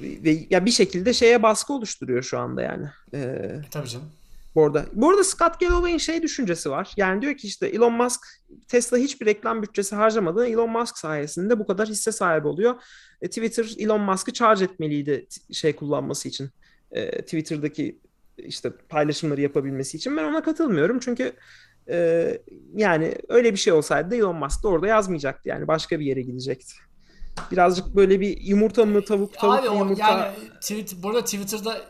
ve 0.01 0.38
ya 0.50 0.65
bir 0.65 0.72
şekilde 0.72 1.13
şeye 1.13 1.44
baskı 1.44 1.74
oluşturuyor 1.74 2.24
şu 2.24 2.39
anda 2.39 2.62
yani. 2.62 2.88
E, 3.13 3.51
Tabii 3.72 3.89
canım. 3.89 4.08
Bu 4.55 4.65
arada, 4.65 4.86
bu 4.93 5.10
arada 5.10 5.24
Scott 5.24 5.60
Galloway'in 5.60 5.98
şey 5.98 6.22
düşüncesi 6.22 6.72
var. 6.72 6.93
Yani 6.98 7.22
diyor 7.22 7.38
ki 7.38 7.48
işte 7.48 7.67
Elon 7.67 7.93
Musk 7.93 8.22
Tesla 8.67 8.98
hiçbir 8.98 9.25
reklam 9.25 9.63
bütçesi 9.63 9.96
harcamadan 9.96 10.46
Elon 10.46 10.70
Musk 10.70 10.98
sayesinde 10.98 11.60
bu 11.60 11.67
kadar 11.67 11.88
hisse 11.88 12.12
sahibi 12.12 12.48
oluyor. 12.48 12.75
E, 13.22 13.27
Twitter 13.27 13.75
Elon 13.77 14.01
Musk'ı 14.01 14.34
charge 14.34 14.65
etmeliydi 14.65 15.27
şey 15.51 15.75
kullanması 15.75 16.27
için. 16.29 16.50
E, 16.91 17.22
Twitter'daki 17.22 18.00
işte 18.38 18.72
paylaşımları 18.89 19.41
yapabilmesi 19.41 19.98
için. 19.98 20.17
Ben 20.17 20.24
ona 20.24 20.43
katılmıyorum 20.43 21.00
çünkü 21.00 21.34
e, 21.89 22.38
yani 22.75 23.15
öyle 23.29 23.51
bir 23.51 23.58
şey 23.58 23.74
olsaydı 23.74 24.12
da 24.12 24.15
Elon 24.15 24.36
Musk 24.36 24.63
da 24.63 24.67
orada 24.67 24.88
yazmayacaktı. 24.88 25.50
Yani 25.50 25.67
başka 25.67 26.00
bir 26.00 26.05
yere 26.05 26.22
gidecekti. 26.22 26.74
Birazcık 27.51 27.96
böyle 27.96 28.20
bir 28.20 28.41
yumurta 28.41 28.86
mı 28.86 29.05
tavuk 29.05 29.34
tavuk 29.34 29.60
Abi, 29.60 29.70
mu 29.70 29.75
yumurta. 29.75 30.10
Yani 30.10 30.31
tweet, 30.62 31.03
burada 31.03 31.24
Twitter'da 31.24 31.81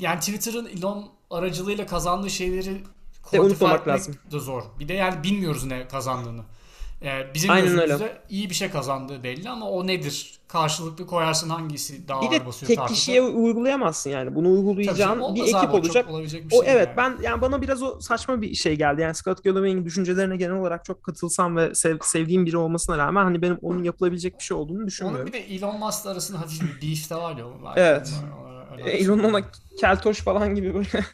yani 0.00 0.20
Twitter'ın 0.20 0.66
Elon 0.66 1.08
aracılığıyla 1.30 1.86
kazandığı 1.86 2.30
şeyleri 2.30 2.82
unutmamak 3.32 3.88
lazım. 3.88 4.14
da 4.32 4.38
zor. 4.38 4.62
Bir 4.78 4.88
de 4.88 4.92
yani 4.92 5.22
bilmiyoruz 5.22 5.64
ne 5.64 5.88
kazandığını. 5.88 6.42
Ee, 7.02 7.34
bizim 7.34 7.50
Aynen 7.50 7.64
gözümüzde 7.64 7.94
öyle. 7.94 8.22
iyi 8.28 8.50
bir 8.50 8.54
şey 8.54 8.70
kazandığı 8.70 9.22
belli 9.22 9.50
ama 9.50 9.70
o 9.70 9.86
nedir? 9.86 10.38
Karşılıklı 10.48 11.06
koyarsın 11.06 11.50
hangisi 11.50 12.08
daha 12.08 12.22
bir 12.22 12.26
ağır 12.26 12.46
basıyor 12.46 12.68
tek 12.68 12.76
tartıda. 12.76 12.94
kişiye 12.94 13.22
uygulayamazsın 13.22 14.10
yani. 14.10 14.34
Bunu 14.34 14.50
uygulayacağın 14.50 15.34
bir 15.34 15.42
ekip 15.42 15.74
olacak. 15.74 16.08
Bir 16.08 16.28
şey 16.28 16.44
o 16.52 16.62
evet 16.64 16.88
yani. 16.88 16.96
ben 16.96 17.22
yani 17.22 17.40
bana 17.40 17.62
biraz 17.62 17.82
o 17.82 18.00
saçma 18.00 18.42
bir 18.42 18.54
şey 18.54 18.76
geldi. 18.76 19.00
Yani 19.00 19.14
Scott 19.14 19.44
Galloway'in 19.44 19.84
düşüncelerine 19.84 20.36
genel 20.36 20.56
olarak 20.56 20.84
çok 20.84 21.02
katılsam 21.02 21.56
ve 21.56 21.74
sev, 21.74 21.98
sevdiğim 22.02 22.46
biri 22.46 22.56
olmasına 22.56 22.98
rağmen 22.98 23.24
hani 23.24 23.42
benim 23.42 23.58
onun 23.62 23.84
yapılabilecek 23.84 24.38
bir 24.38 24.44
şey 24.44 24.56
olduğunu 24.56 24.86
düşünmüyorum. 24.86 25.22
Onun 25.22 25.32
bir 25.32 25.38
de 25.38 25.54
Elon 25.54 25.78
Musk 25.78 26.06
arasında 26.06 26.40
hafif 26.40 26.62
bir 26.62 26.88
beef 26.88 27.10
de 27.10 27.16
var 27.16 27.36
ya. 27.36 27.44
Evet. 27.76 28.12
Elon 28.76 29.18
ona 29.18 29.50
keltoş 29.80 30.20
falan 30.20 30.54
gibi 30.54 30.74
böyle. 30.74 30.88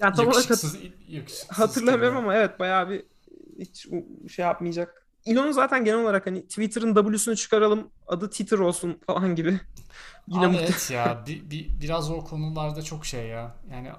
yani 0.00 0.16
tam 0.16 0.26
olarak 0.26 0.50
hat- 0.50 1.46
hatırlamıyorum 1.48 2.16
ama 2.16 2.34
evet 2.34 2.60
bayağı 2.60 2.90
bir 2.90 3.04
hiç 3.58 3.86
şey 4.34 4.44
yapmayacak. 4.44 5.06
Elon'un 5.26 5.52
zaten 5.52 5.84
genel 5.84 5.98
olarak 5.98 6.26
hani 6.26 6.42
Twitter'ın 6.42 6.94
W'sunu 6.94 7.36
çıkaralım 7.36 7.90
adı 8.06 8.30
Twitter 8.30 8.58
olsun 8.58 9.00
falan 9.06 9.36
gibi. 9.36 9.60
Yine 10.28 10.46
Abi 10.46 10.56
evet 10.56 10.90
ya 10.90 11.24
bir, 11.26 11.50
bir, 11.50 11.80
biraz 11.80 12.10
o 12.10 12.24
konularda 12.24 12.82
çok 12.82 13.06
şey 13.06 13.26
ya. 13.26 13.56
Yani 13.70 13.90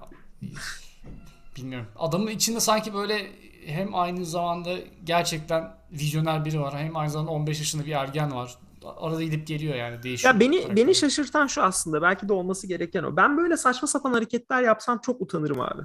bilmiyorum. 1.58 1.88
Adamın 1.96 2.28
içinde 2.28 2.60
sanki 2.60 2.94
böyle 2.94 3.32
hem 3.66 3.96
aynı 3.96 4.26
zamanda 4.26 4.76
gerçekten 5.04 5.74
vizyoner 5.92 6.46
biri 6.46 6.62
var 6.62 6.78
hem 6.78 6.98
aynı 6.98 7.10
zamanda 7.10 7.32
15 7.32 7.60
yaşında 7.60 7.86
bir 7.86 7.92
ergen 7.92 8.36
var 8.36 8.56
arada 8.86 9.24
gidip 9.24 9.48
geliyor 9.48 9.76
yani 9.76 10.04
değişiyor. 10.04 10.34
Ya 10.34 10.40
beni 10.40 10.76
beni 10.76 10.96
şaşırtan 10.96 11.48
şu 11.48 11.64
aslında 11.64 12.02
belki 12.02 12.30
de 12.30 12.34
olması 12.34 12.68
gereken 12.68 13.04
o. 13.04 13.16
Ben 13.16 13.38
böyle 13.38 13.58
saçma 13.58 13.88
sapan 13.88 14.14
hareketler 14.14 14.64
yapsam 14.64 15.00
çok 15.00 15.22
utanırım 15.22 15.62
abi. 15.62 15.82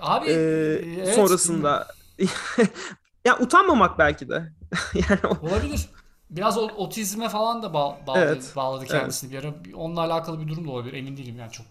Abi 0.00 0.28
ee, 0.28 0.32
evet, 0.32 1.14
sonrasında 1.14 1.88
ya 3.24 3.38
utanmamak 3.38 3.98
belki 3.98 4.28
de. 4.28 4.52
yani. 4.94 5.38
Olabilir. 5.42 5.88
Biraz 6.30 6.58
otizme 6.58 7.28
falan 7.28 7.62
da 7.62 7.74
bağ, 7.74 7.98
bağladı, 8.06 8.24
evet, 8.24 8.52
bağladı 8.56 8.84
kendisini 8.84 9.34
evet. 9.34 9.44
bir 9.44 9.48
ara. 9.48 9.76
Onunla 9.76 10.00
alakalı 10.00 10.40
bir 10.40 10.48
durum 10.48 10.68
da 10.68 10.70
olabilir. 10.70 10.94
Emin 10.94 11.16
değilim 11.16 11.36
yani 11.38 11.52
çok. 11.52 11.66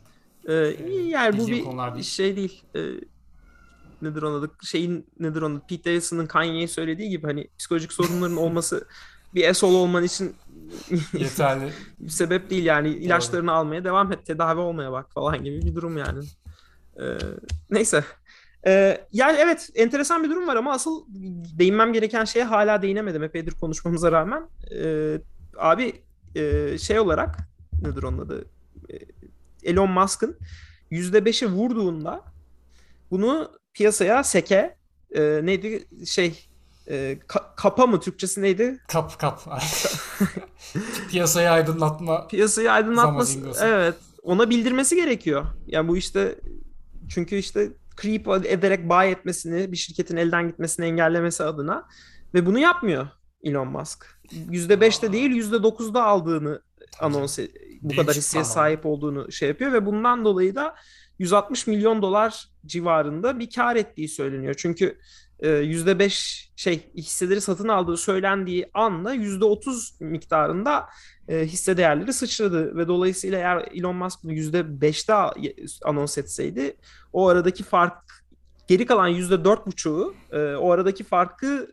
Ee, 0.48 0.54
yani 1.08 1.38
bu 1.38 1.48
bir 1.48 1.94
değil. 1.94 2.04
şey 2.04 2.36
değil. 2.36 2.64
Ee, 2.76 2.80
nedir 4.02 4.22
onun 4.22 4.40
adı? 4.40 4.52
Şeyin 4.64 5.08
nedir 5.20 5.42
onun? 5.42 5.60
Pete 5.60 5.90
Davidson'ın 5.90 6.28
Kanye'ye 6.28 6.68
söylediği 6.68 7.10
gibi 7.10 7.28
hani 7.28 7.48
psikolojik 7.60 7.94
sorunların 7.94 8.38
olması 8.46 8.88
bir 9.36 9.44
esol 9.44 9.76
olman 9.76 10.04
için 10.04 10.36
Yeterli. 11.14 11.72
bir 12.00 12.10
sebep 12.10 12.50
değil 12.50 12.66
yani 12.66 12.90
ilaçlarını 12.90 13.52
almaya 13.52 13.84
devam 13.84 14.12
et 14.12 14.26
tedavi 14.26 14.60
olmaya 14.60 14.92
bak 14.92 15.12
falan 15.14 15.44
gibi 15.44 15.62
bir 15.62 15.76
durum 15.76 15.98
yani. 15.98 16.26
Ee, 17.00 17.18
neyse. 17.70 18.04
Ee, 18.68 19.08
yani 19.12 19.38
evet 19.42 19.70
enteresan 19.76 20.24
bir 20.24 20.30
durum 20.30 20.48
var 20.48 20.56
ama 20.56 20.72
asıl 20.72 21.06
değinmem 21.60 21.94
gereken 21.94 22.26
şeye 22.26 22.46
hala 22.46 22.82
değinemedim 22.82 23.24
epeydir 23.24 23.52
konuşmamıza 23.52 24.12
rağmen. 24.12 24.50
Ee, 24.76 25.22
abi 25.58 26.04
e, 26.36 26.78
şey 26.78 27.00
olarak 27.00 27.38
nedir 27.82 28.04
onun 28.04 28.18
adı? 28.18 28.46
Ee, 28.90 29.00
Elon 29.64 29.92
Musk'ın 29.92 30.38
%5'i 30.92 31.48
vurduğunda 31.48 32.24
bunu 33.12 33.52
piyasaya 33.74 34.24
seke 34.24 34.76
e, 35.12 35.40
neydi 35.44 35.88
şey 36.06 36.49
e, 36.90 37.18
ka- 37.28 37.56
kapa 37.56 37.88
mı 37.88 38.00
Türkçesi 38.00 38.42
neydi? 38.42 38.80
Kap 38.88 39.20
kap. 39.20 39.42
Piyasayı 41.10 41.52
aydınlatma. 41.52 42.28
Piyasayı 42.28 42.72
aydınlatması. 42.72 43.40
Evet. 43.64 43.96
Ona 44.24 44.50
bildirmesi 44.50 44.96
gerekiyor. 44.96 45.46
Yani 45.68 45.88
bu 45.88 45.98
işte 45.98 46.36
çünkü 47.10 47.36
işte 47.36 47.70
creep 48.02 48.28
ederek 48.28 48.90
buy 48.90 49.12
etmesini, 49.12 49.72
bir 49.72 49.78
şirketin 49.78 50.18
elden 50.18 50.48
gitmesini 50.48 50.86
engellemesi 50.86 51.44
adına 51.44 51.88
ve 52.34 52.46
bunu 52.46 52.60
yapmıyor 52.60 53.08
Elon 53.44 53.68
Musk. 53.68 54.06
%5'te 54.52 55.08
Aa. 55.10 55.14
değil 55.14 55.32
%9'da 55.32 56.04
aldığını 56.04 56.62
anons 57.00 57.40
e- 57.40 57.48
bu 57.82 57.90
Büyük 57.90 58.02
kadar 58.02 58.16
hisseye 58.16 58.40
anlamda. 58.40 58.54
sahip 58.54 58.86
olduğunu 58.86 59.32
şey 59.32 59.50
yapıyor 59.50 59.74
ve 59.74 59.86
bundan 59.86 60.26
dolayı 60.26 60.56
da 60.56 60.76
160 61.20 61.68
milyon 61.68 62.02
dolar 62.02 62.48
civarında 62.66 63.40
bir 63.40 63.50
kar 63.56 63.76
ettiği 63.76 64.10
söyleniyor. 64.10 64.54
Çünkü 64.58 64.98
%5 65.42 66.50
şey 66.56 66.92
hisseleri 66.96 67.42
satın 67.42 67.68
aldığı 67.68 67.98
söylendiği 67.98 68.70
anla 68.74 69.16
%30 69.16 70.04
miktarında 70.04 70.86
e, 71.28 71.46
hisse 71.46 71.78
değerleri 71.78 72.14
sıçradı 72.14 72.78
ve 72.78 72.88
dolayısıyla 72.88 73.38
eğer 73.38 73.70
Elon 73.74 73.96
Musk 73.96 74.24
bunu 74.24 74.34
%5'te 74.34 75.14
anons 75.84 76.18
etseydi 76.18 76.76
o 77.14 77.28
aradaki 77.28 77.64
fark 77.64 78.04
geri 78.68 78.86
kalan 78.86 79.12
%4,5'u 79.12 80.16
e, 80.32 80.56
o 80.56 80.72
aradaki 80.72 81.04
farkı 81.04 81.68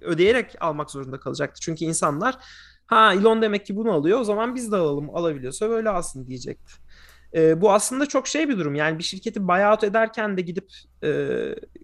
ödeyerek 0.00 0.56
almak 0.60 0.90
zorunda 0.90 1.20
kalacaktı. 1.20 1.60
Çünkü 1.60 1.84
insanlar 1.84 2.38
ha 2.86 3.14
Elon 3.14 3.42
demek 3.42 3.66
ki 3.66 3.76
bunu 3.76 3.92
alıyor 3.92 4.20
o 4.20 4.24
zaman 4.24 4.54
biz 4.54 4.72
de 4.72 4.76
alalım 4.76 5.16
alabiliyorsa 5.16 5.70
böyle 5.70 5.88
alsın 5.88 6.26
diyecekti. 6.26 6.72
E, 7.34 7.60
bu 7.60 7.72
aslında 7.72 8.06
çok 8.06 8.28
şey 8.28 8.48
bir 8.48 8.58
durum. 8.58 8.74
Yani 8.74 8.98
bir 8.98 9.04
şirketi 9.04 9.48
buyout 9.48 9.84
ederken 9.84 10.36
de 10.36 10.40
gidip 10.40 10.70
e, 11.04 11.28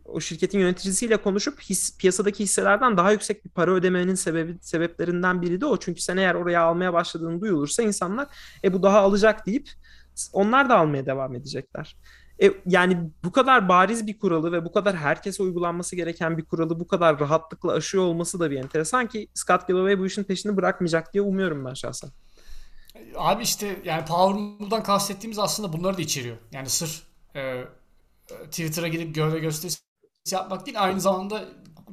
o 0.04 0.20
şirketin 0.20 0.58
yöneticisiyle 0.58 1.16
konuşup 1.16 1.60
his, 1.60 1.98
piyasadaki 1.98 2.42
hisselerden 2.42 2.96
daha 2.96 3.12
yüksek 3.12 3.44
bir 3.44 3.50
para 3.50 3.70
ödemenin 3.70 4.14
sebebi 4.14 4.56
sebeplerinden 4.60 5.42
biri 5.42 5.60
de 5.60 5.66
o. 5.66 5.76
Çünkü 5.76 6.00
sen 6.00 6.16
eğer 6.16 6.34
oraya 6.34 6.62
almaya 6.62 6.92
başladığını 6.92 7.40
duyulursa 7.40 7.82
insanlar 7.82 8.28
e 8.64 8.72
bu 8.72 8.82
daha 8.82 8.98
alacak 8.98 9.46
deyip 9.46 9.70
onlar 10.32 10.68
da 10.68 10.78
almaya 10.78 11.06
devam 11.06 11.34
edecekler. 11.34 11.96
E, 12.42 12.50
yani 12.66 13.10
bu 13.24 13.32
kadar 13.32 13.68
bariz 13.68 14.06
bir 14.06 14.18
kuralı 14.18 14.52
ve 14.52 14.64
bu 14.64 14.72
kadar 14.72 14.96
herkese 14.96 15.42
uygulanması 15.42 15.96
gereken 15.96 16.38
bir 16.38 16.44
kuralı 16.44 16.80
bu 16.80 16.86
kadar 16.86 17.20
rahatlıkla 17.20 17.72
aşıyor 17.72 18.04
olması 18.04 18.40
da 18.40 18.50
bir 18.50 18.56
enteresan 18.56 19.06
ki 19.06 19.28
Scott 19.34 19.68
Galloway 19.68 19.98
bu 19.98 20.06
işin 20.06 20.24
peşini 20.24 20.56
bırakmayacak 20.56 21.14
diye 21.14 21.22
umuyorum 21.22 21.64
ben 21.64 21.74
şahsen. 21.74 22.10
Abi 23.16 23.42
işte 23.42 23.82
yani 23.84 24.04
Power 24.04 24.40
Move'dan 24.40 24.82
kastettiğimiz 24.82 25.38
aslında 25.38 25.72
bunları 25.72 25.98
da 25.98 26.02
içeriyor. 26.02 26.36
Yani 26.52 26.68
sırf 26.68 27.02
e, 27.36 27.64
Twitter'a 28.28 28.88
gidip 28.88 29.14
gövde 29.14 29.38
gösterisi 29.38 29.78
yapmak 30.30 30.66
değil 30.66 30.82
aynı 30.82 31.00
zamanda 31.00 31.44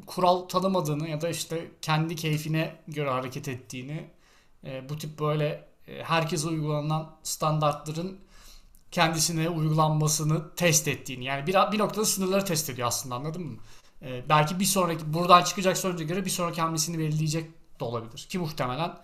kural 0.06 0.40
tanımadığını 0.40 1.10
ya 1.10 1.22
da 1.22 1.30
işte 1.30 1.72
kendi 1.82 2.16
keyfine 2.16 2.76
göre 2.88 3.10
hareket 3.10 3.48
ettiğini 3.48 4.10
e, 4.64 4.90
bu 4.90 4.98
tip 4.98 5.20
böyle 5.20 5.68
e, 5.88 6.04
herkese 6.04 6.48
uygulanan 6.48 7.16
standartların 7.24 8.20
kendisine 8.92 9.50
uygulanmasını 9.50 10.56
test 10.56 10.88
ettiğini 10.88 11.24
yani 11.26 11.48
bir, 11.48 11.56
bir 11.72 11.80
noktada 11.80 12.06
sınırları 12.06 12.46
test 12.46 12.70
ediyor 12.70 12.88
aslında 12.88 13.16
anladın 13.16 13.44
mı? 13.44 13.58
E, 14.02 14.30
belki 14.30 14.60
bir 14.60 14.66
sonraki 14.66 15.14
buradan 15.14 15.44
çıkacak 15.44 15.78
sonuca 15.78 16.06
göre 16.06 16.26
bir 16.26 16.30
sonraki 16.30 16.62
hamlesini 16.62 17.00
belirleyecek 17.00 17.52
de 17.80 17.84
olabilir 17.84 18.28
ki 18.30 18.40
muhtemelen 18.40 18.98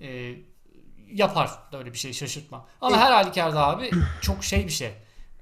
e, 0.00 0.36
yapar 1.14 1.50
da 1.72 1.78
öyle 1.78 1.92
bir 1.92 1.98
şey 1.98 2.12
şaşırtma. 2.12 2.66
Ama 2.80 2.96
her 2.96 3.12
halükarda 3.12 3.66
abi 3.66 3.90
çok 4.20 4.44
şey 4.44 4.66
bir 4.66 4.72
şey. 4.72 4.92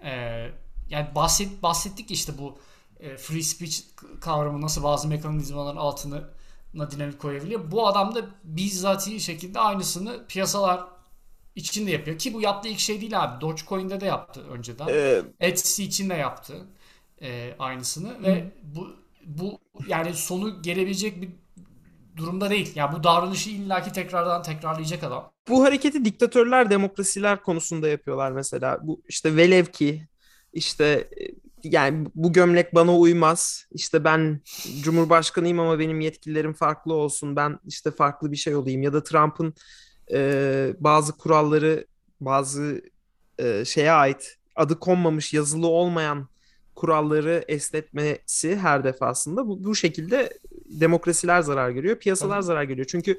Ee, 0.04 0.50
yani 0.88 1.14
bahset, 1.14 1.62
bahsettik 1.62 2.10
işte 2.10 2.38
bu 2.38 2.58
e, 3.00 3.16
free 3.16 3.42
speech 3.42 3.80
kavramı 4.20 4.60
nasıl 4.60 4.82
bazı 4.82 5.08
mekanizmaların 5.08 5.76
altına 5.76 6.22
dinamik 6.74 7.18
koyabiliyor. 7.18 7.70
Bu 7.70 7.86
adam 7.86 8.14
da 8.14 8.20
bizzati 8.44 9.20
şekilde 9.20 9.60
aynısını 9.60 10.26
piyasalar 10.26 10.84
içinde 11.56 11.90
yapıyor. 11.90 12.18
Ki 12.18 12.34
bu 12.34 12.40
yaptığı 12.40 12.68
ilk 12.68 12.80
şey 12.80 13.00
değil 13.00 13.24
abi. 13.24 13.40
Dogecoin'de 13.40 14.00
de 14.00 14.06
yaptı 14.06 14.46
önceden. 14.50 14.86
Ee, 14.90 15.22
Etsy 15.40 15.84
için 15.84 16.10
de 16.10 16.14
yaptı 16.14 16.66
e, 17.22 17.54
aynısını 17.58 18.22
ve 18.22 18.52
bu 18.62 18.96
bu 19.26 19.60
yani 19.86 20.14
sonu 20.14 20.62
gelebilecek 20.62 21.22
bir 21.22 21.30
durumda 22.20 22.50
değil. 22.50 22.72
Yani 22.74 22.96
bu 22.96 23.04
davranışı 23.04 23.50
illaki 23.50 23.92
tekrardan 23.92 24.42
tekrarlayacak 24.42 25.04
adam. 25.04 25.32
bu 25.48 25.64
hareketi 25.64 26.04
diktatörler 26.04 26.70
demokrasiler 26.70 27.42
konusunda 27.42 27.88
yapıyorlar 27.88 28.32
mesela. 28.32 28.78
Bu 28.82 29.02
işte 29.08 29.36
velev 29.36 29.64
ki 29.64 30.08
işte 30.52 30.84
e, 31.20 31.24
yani 31.62 32.08
bu 32.14 32.32
gömlek 32.32 32.74
bana 32.74 32.96
uymaz. 32.96 33.66
İşte 33.72 34.04
ben 34.04 34.40
cumhurbaşkanıyım 34.82 35.60
ama 35.60 35.78
benim 35.78 36.00
yetkilerim 36.00 36.52
farklı 36.52 36.94
olsun. 36.94 37.36
Ben 37.36 37.58
işte 37.66 37.90
farklı 37.90 38.32
bir 38.32 38.36
şey 38.36 38.56
olayım. 38.56 38.82
Ya 38.82 38.92
da 38.92 39.02
Trump'ın 39.02 39.54
e, 40.12 40.72
bazı 40.80 41.16
kuralları 41.16 41.86
bazı 42.20 42.82
e, 43.38 43.64
şeye 43.64 43.92
ait 43.92 44.36
adı 44.56 44.78
konmamış 44.78 45.34
yazılı 45.34 45.66
olmayan 45.66 46.28
kuralları 46.80 47.44
esnetmesi 47.48 48.56
her 48.56 48.84
defasında 48.84 49.46
bu, 49.48 49.64
bu 49.64 49.74
şekilde 49.74 50.38
demokrasiler 50.66 51.40
zarar 51.42 51.70
görüyor, 51.70 51.96
piyasalar 51.96 52.36
Tabii. 52.36 52.46
zarar 52.46 52.64
görüyor. 52.64 52.86
Çünkü 52.90 53.18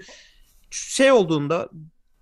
şey 0.72 1.12
olduğunda 1.12 1.70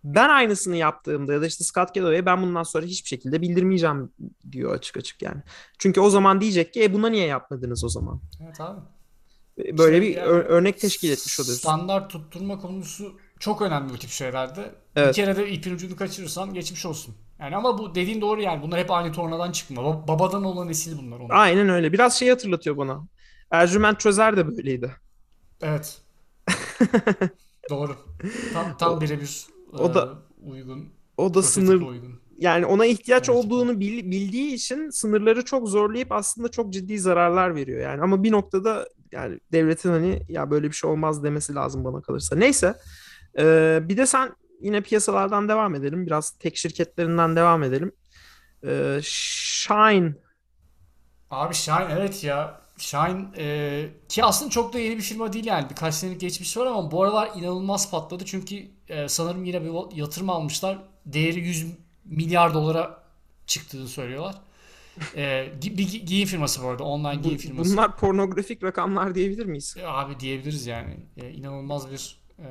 ben 0.03 0.29
aynısını 0.29 0.75
yaptığımda 0.75 1.33
ya 1.33 1.41
da 1.41 1.45
işte 1.47 1.63
Scott 1.63 1.93
Galloway 1.95 2.25
ben 2.25 2.41
bundan 2.41 2.63
sonra 2.63 2.85
hiçbir 2.85 3.07
şekilde 3.07 3.41
bildirmeyeceğim 3.41 4.09
diyor 4.51 4.73
açık 4.73 4.97
açık 4.97 5.21
yani. 5.21 5.41
Çünkü 5.79 6.01
o 6.01 6.09
zaman 6.09 6.41
diyecek 6.41 6.73
ki 6.73 6.83
e 6.83 6.93
buna 6.93 7.09
niye 7.09 7.25
yapmadınız 7.27 7.83
o 7.83 7.89
zaman? 7.89 8.21
Evet 8.43 8.61
abi. 8.61 8.79
Böyle 9.57 9.97
İşte 9.97 10.07
bir 10.09 10.15
yani 10.15 10.27
ör- 10.29 10.45
örnek 10.45 10.79
teşkil 10.79 11.11
etmiş 11.11 11.39
oluyorsun. 11.39 11.61
Standart 11.61 12.09
tutturma 12.09 12.59
konusu 12.59 13.19
çok 13.39 13.61
önemli 13.61 13.93
bu 13.93 13.97
tip 13.97 14.09
şeylerde. 14.09 14.71
Bir 14.95 15.01
Evet. 15.01 15.15
kere 15.15 15.35
de 15.35 15.51
ipin 15.51 15.75
ucunu 15.75 15.95
kaçırırsan 15.95 16.53
geçmiş 16.53 16.85
olsun. 16.85 17.15
Yani 17.39 17.55
ama 17.55 17.77
bu 17.77 17.95
dediğin 17.95 18.21
doğru 18.21 18.41
yani. 18.41 18.61
Bunlar 18.61 18.79
hep 18.79 18.91
aynı 18.91 19.11
tornadan 19.13 19.51
çıkma. 19.51 19.81
Ba- 19.81 20.07
Babadan 20.07 20.43
olan 20.43 20.67
nesil 20.67 20.97
bunlar. 20.97 21.19
Onu. 21.19 21.27
Aynen 21.29 21.69
öyle. 21.69 21.93
Biraz 21.93 22.19
şey 22.19 22.29
hatırlatıyor 22.29 22.77
bana. 22.77 23.07
Ercüment 23.51 23.99
Çözer 23.99 24.37
de 24.37 24.47
böyleydi. 24.47 24.95
Evet. 25.61 26.01
Doğru. 27.69 27.95
Tam, 28.53 28.77
tam 28.77 29.01
birebir 29.01 29.45
o 29.73 29.93
da- 29.93 30.13
e, 30.45 30.49
uygun. 30.49 30.89
O 31.17 31.33
da 31.33 31.41
sınır 31.43 31.81
uygun. 31.81 32.19
yani 32.37 32.65
ona 32.65 32.85
ihtiyaç 32.85 33.29
Evet. 33.29 33.39
olduğunu 33.39 33.79
bil- 33.79 34.11
bildiği 34.11 34.53
için 34.53 34.89
sınırları 34.89 35.45
çok 35.45 35.67
zorlayıp 35.69 36.11
aslında 36.11 36.47
çok 36.47 36.73
ciddi 36.73 36.99
zararlar 36.99 37.55
veriyor 37.55 37.81
yani. 37.81 38.01
Ama 38.01 38.23
bir 38.23 38.31
noktada 38.31 38.89
yani 39.11 39.39
devletin 39.51 39.89
hani 39.89 40.21
ya 40.29 40.51
böyle 40.51 40.67
bir 40.67 40.75
şey 40.75 40.89
olmaz 40.89 41.23
demesi 41.23 41.55
lazım 41.55 41.83
bana 41.83 42.01
kalırsa. 42.01 42.35
Neyse. 42.35 42.75
Ee, 43.39 43.79
bir 43.89 43.97
de 43.97 44.05
sen 44.05 44.35
yine 44.61 44.81
piyasalardan 44.81 45.49
devam 45.49 45.75
edelim. 45.75 46.05
Biraz 46.05 46.31
tek 46.31 46.57
şirketlerinden 46.57 47.35
devam 47.35 47.63
edelim. 47.63 47.91
Ee, 48.67 48.99
Shine 49.03 50.15
Abi 51.29 51.53
Shine 51.55 51.87
evet 51.91 52.23
ya. 52.23 52.61
Shine 52.77 53.25
e, 53.37 53.89
ki 54.09 54.23
aslında 54.23 54.51
çok 54.51 54.73
da 54.73 54.79
yeni 54.79 54.97
bir 54.97 55.01
firma 55.01 55.33
değil 55.33 55.45
yani. 55.45 55.69
Birkaç 55.69 55.93
senelik 55.95 56.21
geçmişi 56.21 56.59
var 56.59 56.65
ama 56.65 56.91
bu 56.91 57.03
aralar 57.03 57.31
inanılmaz 57.35 57.91
patladı. 57.91 58.25
Çünkü 58.25 58.67
e, 58.87 59.07
sanırım 59.07 59.45
yine 59.45 59.61
bir 59.63 59.97
yatırım 59.97 60.29
almışlar. 60.29 60.79
Değeri 61.05 61.39
100 61.39 61.65
milyar 62.05 62.53
dolara 62.53 63.03
çıktığını 63.47 63.87
söylüyorlar. 63.87 64.35
E, 65.15 65.51
bir 65.61 65.87
gi- 65.87 66.05
giyim 66.05 66.27
firması 66.27 66.63
bu 66.63 66.67
arada. 66.67 66.83
Online 66.83 67.19
Bu- 67.19 67.23
giyim 67.23 67.37
firması. 67.37 67.71
bunlar 67.73 67.97
pornografik 67.97 68.63
rakamlar 68.63 69.15
diyebilir 69.15 69.45
miyiz? 69.45 69.75
E, 69.79 69.85
Abi 69.87 70.19
diyebiliriz 70.19 70.67
yani. 70.67 70.97
E, 71.17 71.29
inanılmaz 71.31 71.91
bir 71.91 72.19
e, 72.39 72.47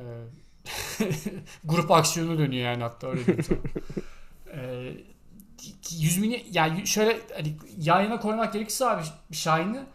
grup 1.63 1.91
aksiyonu 1.91 2.37
dönüyor 2.37 2.65
yani 2.71 2.83
hatta 2.83 3.07
öyle 3.07 3.25
diyeyim 3.25 3.43
sana. 3.43 3.57
E, 4.53 4.93
100 5.91 6.17
milyon 6.17 6.39
yani 6.51 6.87
şöyle 6.87 7.19
hani 7.35 7.57
yayına 7.77 8.19
koymak 8.19 8.53
gerekirse 8.53 8.85
abi 8.85 9.03
Shine'ı 9.31 9.85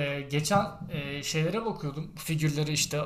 e, 0.00 0.20
geçen 0.20 0.66
e, 0.90 1.22
şeylere 1.22 1.64
bakıyordum. 1.64 2.12
Figürleri 2.16 2.72
işte 2.72 2.96
e, 2.96 3.02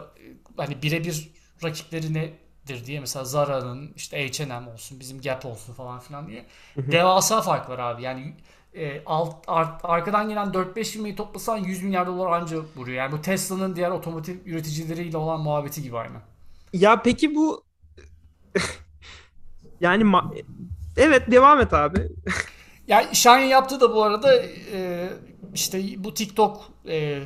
hani 0.57 0.83
birebir 0.83 1.31
rakipleri 1.65 2.15
nedir 2.15 2.87
diye 2.87 3.01
mesela 3.01 3.25
Zara'nın 3.25 3.93
işte 3.97 4.29
H&M 4.29 4.71
olsun 4.71 5.01
bizim 5.01 5.21
Gap 5.21 5.47
olsun 5.47 5.73
falan 5.75 6.01
filan 6.01 6.29
diye. 6.29 6.47
Devasa 6.77 7.43
fark 7.43 7.69
var 7.69 7.79
abi. 7.79 8.03
Yani 8.03 8.35
e, 8.75 9.03
alt, 9.07 9.35
ar- 9.47 9.79
arkadan 9.83 10.29
gelen 10.29 10.49
4-5 10.49 10.85
firmayı 10.85 11.17
toplasan 11.17 11.57
100 11.57 11.83
milyar 11.83 12.07
dolar 12.07 12.31
anca 12.41 12.57
vuruyor. 12.77 12.99
Yani 12.99 13.13
bu 13.13 13.23
Tesla'nın 13.23 13.77
diğer 13.77 13.91
otomotiv 13.91 14.37
üreticileriyle 14.47 15.17
olan 15.17 15.41
muhabbeti 15.41 15.83
gibi 15.83 15.99
aynı. 15.99 16.17
Ya 16.73 17.03
peki 17.03 17.35
bu 17.35 17.65
yani 19.81 20.03
ma- 20.05 20.45
evet 20.97 21.31
devam 21.31 21.61
et 21.61 21.73
abi. 21.73 22.09
Yani 22.89 23.15
Shine 23.17 23.47
yaptığı 23.47 23.81
da 23.81 23.95
bu 23.95 24.03
arada 24.03 24.35
e, 24.73 25.09
işte 25.55 25.83
bu 26.05 26.15
TikTok 26.15 26.71
e, 26.89 27.23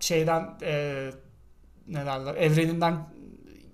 şeyden 0.00 0.58
e, 0.62 1.10
ne 1.88 2.06
derler 2.06 2.34
evreninden 2.34 2.96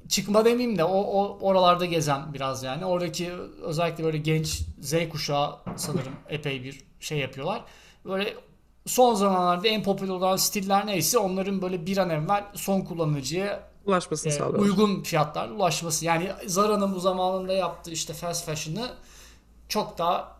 çıkma 0.08 0.44
demeyeyim 0.44 0.78
de 0.78 0.84
o, 0.84 0.98
o 0.98 1.38
oralarda 1.40 1.84
gezen 1.86 2.34
biraz 2.34 2.62
yani. 2.62 2.84
Oradaki 2.84 3.32
özellikle 3.62 4.04
böyle 4.04 4.18
genç 4.18 4.62
Z 4.80 4.94
kuşağı 5.10 5.56
sanırım 5.76 6.12
epey 6.28 6.64
bir 6.64 6.80
şey 7.00 7.18
yapıyorlar. 7.18 7.64
Böyle 8.04 8.34
son 8.86 9.14
zamanlarda 9.14 9.68
en 9.68 9.82
popüler 9.82 10.10
olan 10.12 10.36
stiller 10.36 10.86
neyse 10.86 11.18
onların 11.18 11.62
böyle 11.62 11.86
bir 11.86 11.96
an 11.98 12.10
evvel 12.10 12.44
son 12.54 12.80
kullanıcıya 12.80 13.70
Ulaşmasını 13.86 14.32
e, 14.32 14.36
sağlıyor. 14.36 14.62
uygun 14.64 15.02
fiyatlarla 15.02 15.54
ulaşması. 15.54 16.04
Yani 16.04 16.32
Zara'nın 16.46 16.94
bu 16.94 17.00
zamanında 17.00 17.52
yaptığı 17.52 17.90
işte 17.90 18.12
fast 18.12 18.46
fashion'ı 18.46 18.90
çok 19.68 19.98
daha 19.98 20.36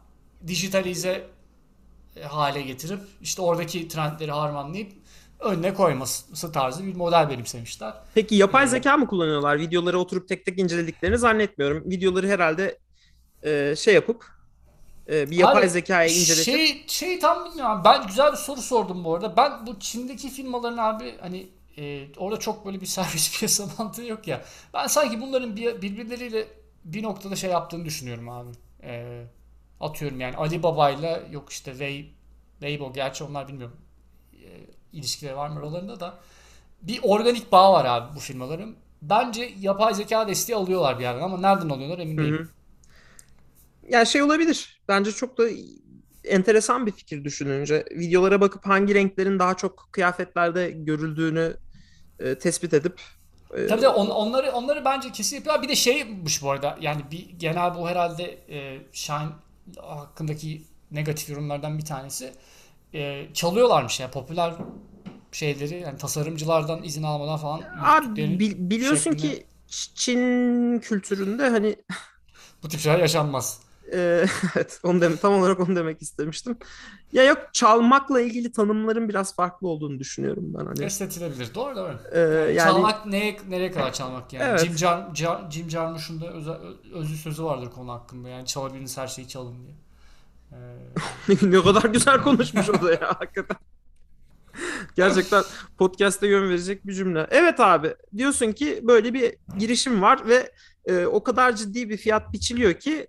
dijitalize 0.47 1.27
e, 2.17 2.23
hale 2.23 2.63
getirip 2.63 3.01
işte 3.23 3.43
oradaki 3.43 3.89
trendleri 3.89 4.31
harmanlayıp 4.31 4.93
önüne 5.41 5.75
koyması 5.75 6.53
tarzı 6.53 6.85
bir 6.85 6.97
model 6.97 7.31
benimsemişler. 7.31 7.95
Peki 8.15 8.35
yapay 8.35 8.67
zeka 8.67 8.97
mı 8.97 9.07
kullanıyorlar? 9.07 9.59
Videoları 9.59 9.99
oturup 9.99 10.29
tek 10.29 10.45
tek 10.45 10.59
incelediklerini 10.59 11.19
zannetmiyorum. 11.19 11.91
Videoları 11.91 12.29
herhalde 12.29 12.79
e, 13.43 13.75
şey 13.77 13.95
yapıp 13.95 14.25
e, 15.09 15.31
bir 15.31 15.37
yapay 15.37 15.63
Abi, 15.63 15.71
zekaya 15.71 16.09
inceletip 16.09 16.45
Şey, 16.45 16.85
şey 16.89 17.19
tam 17.19 17.45
bilmiyorum. 17.45 17.83
Ben 17.85 18.07
güzel 18.07 18.33
bir 18.33 18.37
soru 18.37 18.63
sordum 18.63 19.05
bu 19.05 19.15
arada. 19.15 19.37
Ben 19.37 19.67
bu 19.67 19.81
Çin'deki 19.81 20.31
firmaların 20.31 20.79
abi 20.79 21.15
hani 21.21 21.49
e, 21.79 22.09
orada 22.17 22.41
çok 22.41 22.67
böyle 22.67 22.81
bir 22.81 22.87
servis 22.97 23.39
piyasa 23.39 23.67
mantığı 23.79 24.03
yok 24.05 24.29
ya. 24.29 24.45
Ben 24.75 24.87
sanki 24.87 25.21
bunların 25.21 25.57
bir, 25.57 25.83
birbirleriyle 25.83 26.49
bir 26.85 27.03
noktada 27.03 27.37
şey 27.37 27.51
yaptığını 27.51 27.85
düşünüyorum 27.85 28.29
abi. 28.29 28.51
E, 28.83 29.25
atıyorum 29.81 30.21
yani 30.21 30.37
Alibaba'yla 30.37 31.23
yok 31.31 31.51
işte 31.53 31.71
Wei, 31.71 32.15
Weibo 32.61 32.93
gerçi 32.93 33.25
onlar 33.25 33.49
bilmiyorum 33.49 33.77
e, 34.35 34.49
ilişkileri 34.93 35.37
var 35.37 35.49
mı 35.49 35.59
aralarında 35.61 36.01
da 36.01 36.19
bir 36.83 37.01
organik 37.03 37.53
bağ 37.53 37.73
var 37.73 37.85
abi 37.85 38.17
bu 38.17 38.21
firmaların. 38.21 38.77
Bence 39.03 39.53
yapay 39.61 39.95
zeka 39.95 40.29
desteği 40.29 40.57
alıyorlar 40.57 40.99
bir 40.99 41.05
yerden 41.05 41.23
ama 41.23 41.39
nereden 41.39 41.69
alıyorlar 41.69 41.99
emin 41.99 42.19
Hı 42.19 42.23
değilim. 42.23 42.43
hı. 42.43 42.49
Yani 43.89 44.07
şey 44.07 44.23
olabilir. 44.23 44.83
Bence 44.89 45.13
çok 45.13 45.39
da 45.39 45.45
enteresan 46.25 46.87
bir 46.87 46.93
fikir 46.93 47.25
düşününce. 47.25 47.85
Videolara 47.91 48.41
bakıp 48.41 48.67
hangi 48.67 48.95
renklerin 48.95 49.39
daha 49.39 49.57
çok 49.57 49.89
kıyafetlerde 49.93 50.71
görüldüğünü 50.71 51.57
e, 52.21 52.39
tespit 52.39 52.75
edip 52.75 53.01
e, 53.57 53.67
Tabii 53.67 53.83
de 53.83 53.89
on, 53.89 54.07
onları 54.07 54.53
onları 54.53 54.85
bence 54.85 55.13
kesin 55.13 55.37
yapıyorlar. 55.37 55.63
Bir 55.63 55.69
de 55.69 55.77
şeymiş 55.77 56.43
bu 56.43 56.51
arada 56.51 56.79
yani 56.81 57.03
bir 57.11 57.31
genel 57.39 57.75
bu 57.75 57.89
herhalde 57.89 58.39
e, 58.49 58.79
Shine 58.93 59.29
hakkındaki 59.81 60.63
negatif 60.91 61.29
yorumlardan 61.31 61.79
bir 61.79 61.85
tanesi. 61.85 62.33
E, 62.95 63.27
çalıyorlarmış 63.35 64.01
ya 64.01 64.11
popüler 64.11 64.55
şeyleri 65.33 65.81
yani 65.81 65.99
tasarımcılardan 65.99 66.83
izin 66.83 67.03
almadan 67.03 67.37
falan 67.37 67.61
Abi 67.85 68.39
bil- 68.39 68.71
biliyorsun 68.71 69.13
şeklinde. 69.13 69.35
ki 69.35 69.47
Çin 69.95 70.79
kültüründe 70.79 71.49
hani 71.49 71.77
bu 72.63 72.69
tip 72.69 72.81
şeyler 72.81 72.99
yaşanmaz. 72.99 73.61
E, 73.93 74.27
evet 74.57 74.81
onu 74.83 75.01
demek 75.01 75.23
tam 75.23 75.35
olarak 75.35 75.61
onu 75.61 75.77
demek 75.77 76.03
istemiştim. 76.03 76.57
Ya 77.13 77.25
yok 77.25 77.39
çalmakla 77.53 78.21
ilgili 78.21 78.53
tanımların 78.53 79.09
biraz 79.09 79.35
farklı 79.37 79.69
olduğunu 79.69 79.99
düşünüyorum 79.99 80.45
ben 80.59 80.67
hani. 80.67 80.85
Esnetilebilir. 80.85 81.55
Doğru 81.55 81.77
doğru. 81.77 81.99
E, 82.13 82.21
yani 82.21 82.57
çalmak 82.57 83.07
neye 83.07 83.37
nereye 83.49 83.71
kadar 83.71 83.93
çalmak 83.93 84.33
yani? 84.33 84.45
Evet. 84.45 84.61
Jim, 84.61 84.73
Jar- 84.73 85.51
Jim 85.51 85.71
Jarmusch'un 85.71 86.21
da 86.21 86.33
özel, 86.33 86.57
özlü 86.95 87.17
sözü 87.17 87.45
vardır 87.45 87.71
konu 87.71 87.93
hakkında. 87.93 88.29
Yani 88.29 88.47
çalabildiğiniz 88.47 88.99
her 88.99 89.07
şeyi 89.07 89.29
çalın 89.29 89.55
diye. 89.63 89.77
E, 90.53 91.51
ne 91.51 91.63
kadar 91.63 91.83
güzel 91.83 92.23
konuşmuş 92.23 92.69
o 92.69 92.83
da 92.83 92.93
ya 92.93 93.15
hakikaten. 93.19 93.57
Gerçekten 94.97 95.43
podcast'te 95.79 96.27
yön 96.27 96.49
verecek 96.49 96.87
bir 96.87 96.93
cümle. 96.93 97.27
Evet 97.31 97.61
abi 97.61 97.95
diyorsun 98.17 98.53
ki 98.53 98.81
böyle 98.83 99.15
bir 99.15 99.35
girişim 99.59 100.03
var 100.03 100.29
ve 100.29 100.53
e, 100.87 101.07
o 101.07 101.23
kadar 101.23 101.57
ciddi 101.57 101.89
bir 101.89 101.97
fiyat 101.97 102.33
biçiliyor 102.33 102.75
ki 102.75 103.07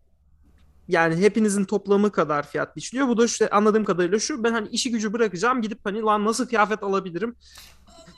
yani 0.87 1.15
hepinizin 1.15 1.65
toplamı 1.65 2.11
kadar 2.11 2.47
fiyat 2.47 2.75
biçiliyor. 2.75 3.07
Bu 3.07 3.17
da 3.17 3.25
işte 3.25 3.49
anladığım 3.49 3.83
kadarıyla 3.83 4.19
şu 4.19 4.43
ben 4.43 4.51
hani 4.51 4.67
işi 4.67 4.91
gücü 4.91 5.13
bırakacağım 5.13 5.61
gidip 5.61 5.79
hani 5.83 6.01
lan 6.01 6.25
nasıl 6.25 6.47
kıyafet 6.47 6.83
alabilirim? 6.83 7.35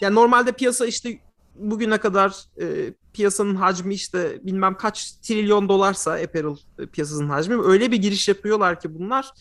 Yani 0.02 0.16
normalde 0.16 0.52
piyasa 0.52 0.86
işte 0.86 1.20
bugüne 1.56 1.98
kadar 1.98 2.44
e, 2.62 2.94
piyasanın 3.14 3.56
hacmi 3.56 3.94
işte 3.94 4.40
bilmem 4.44 4.78
kaç 4.78 5.12
trilyon 5.12 5.70
dolarsa 5.70 6.12
apparel 6.12 6.58
e, 6.80 6.86
piyasasının 6.86 7.30
hacmi 7.30 7.62
öyle 7.64 7.92
bir 7.92 7.98
giriş 7.98 8.28
yapıyorlar 8.28 8.80
ki 8.80 9.00
bunlar 9.00 9.32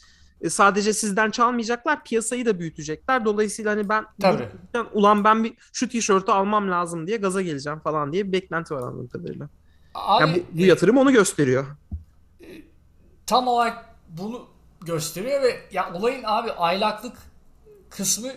e, 0.41 0.51
sadece 0.51 0.93
sizden 0.93 1.31
çalmayacaklar 1.31 2.05
piyasayı 2.05 2.47
da 2.47 2.59
büyütecekler. 2.59 3.25
Dolayısıyla 3.25 3.71
hani 3.71 3.89
ben 3.89 4.05
Tabii. 4.21 4.49
ulan 4.93 5.25
ben 5.25 5.45
bir 5.45 5.55
şu 5.73 5.89
tişörtü 5.89 6.33
almam 6.33 6.71
lazım 6.71 7.07
diye 7.07 7.17
gaza 7.17 7.43
geleceğim 7.43 7.79
falan 7.79 8.13
diye 8.13 8.27
bir 8.27 8.33
beklenti 8.33 8.75
var 8.75 8.83
anladığım 8.83 9.09
kadarıyla. 9.09 9.49
abi, 9.95 10.23
Yani 10.23 10.43
bu, 10.53 10.59
bu 10.59 10.65
yatırım 10.65 10.97
onu 10.97 11.13
gösteriyor. 11.13 11.67
Tam 13.29 13.49
olarak 13.49 13.85
bunu 14.09 14.47
gösteriyor 14.81 15.43
ve 15.43 15.61
ya 15.73 15.93
olayın 15.95 16.23
abi 16.27 16.53
aylaklık 16.53 17.19
kısmı 17.91 18.29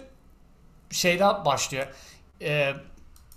şeyden 0.90 1.46
başlıyor. 1.46 1.88
Ee, 2.42 2.74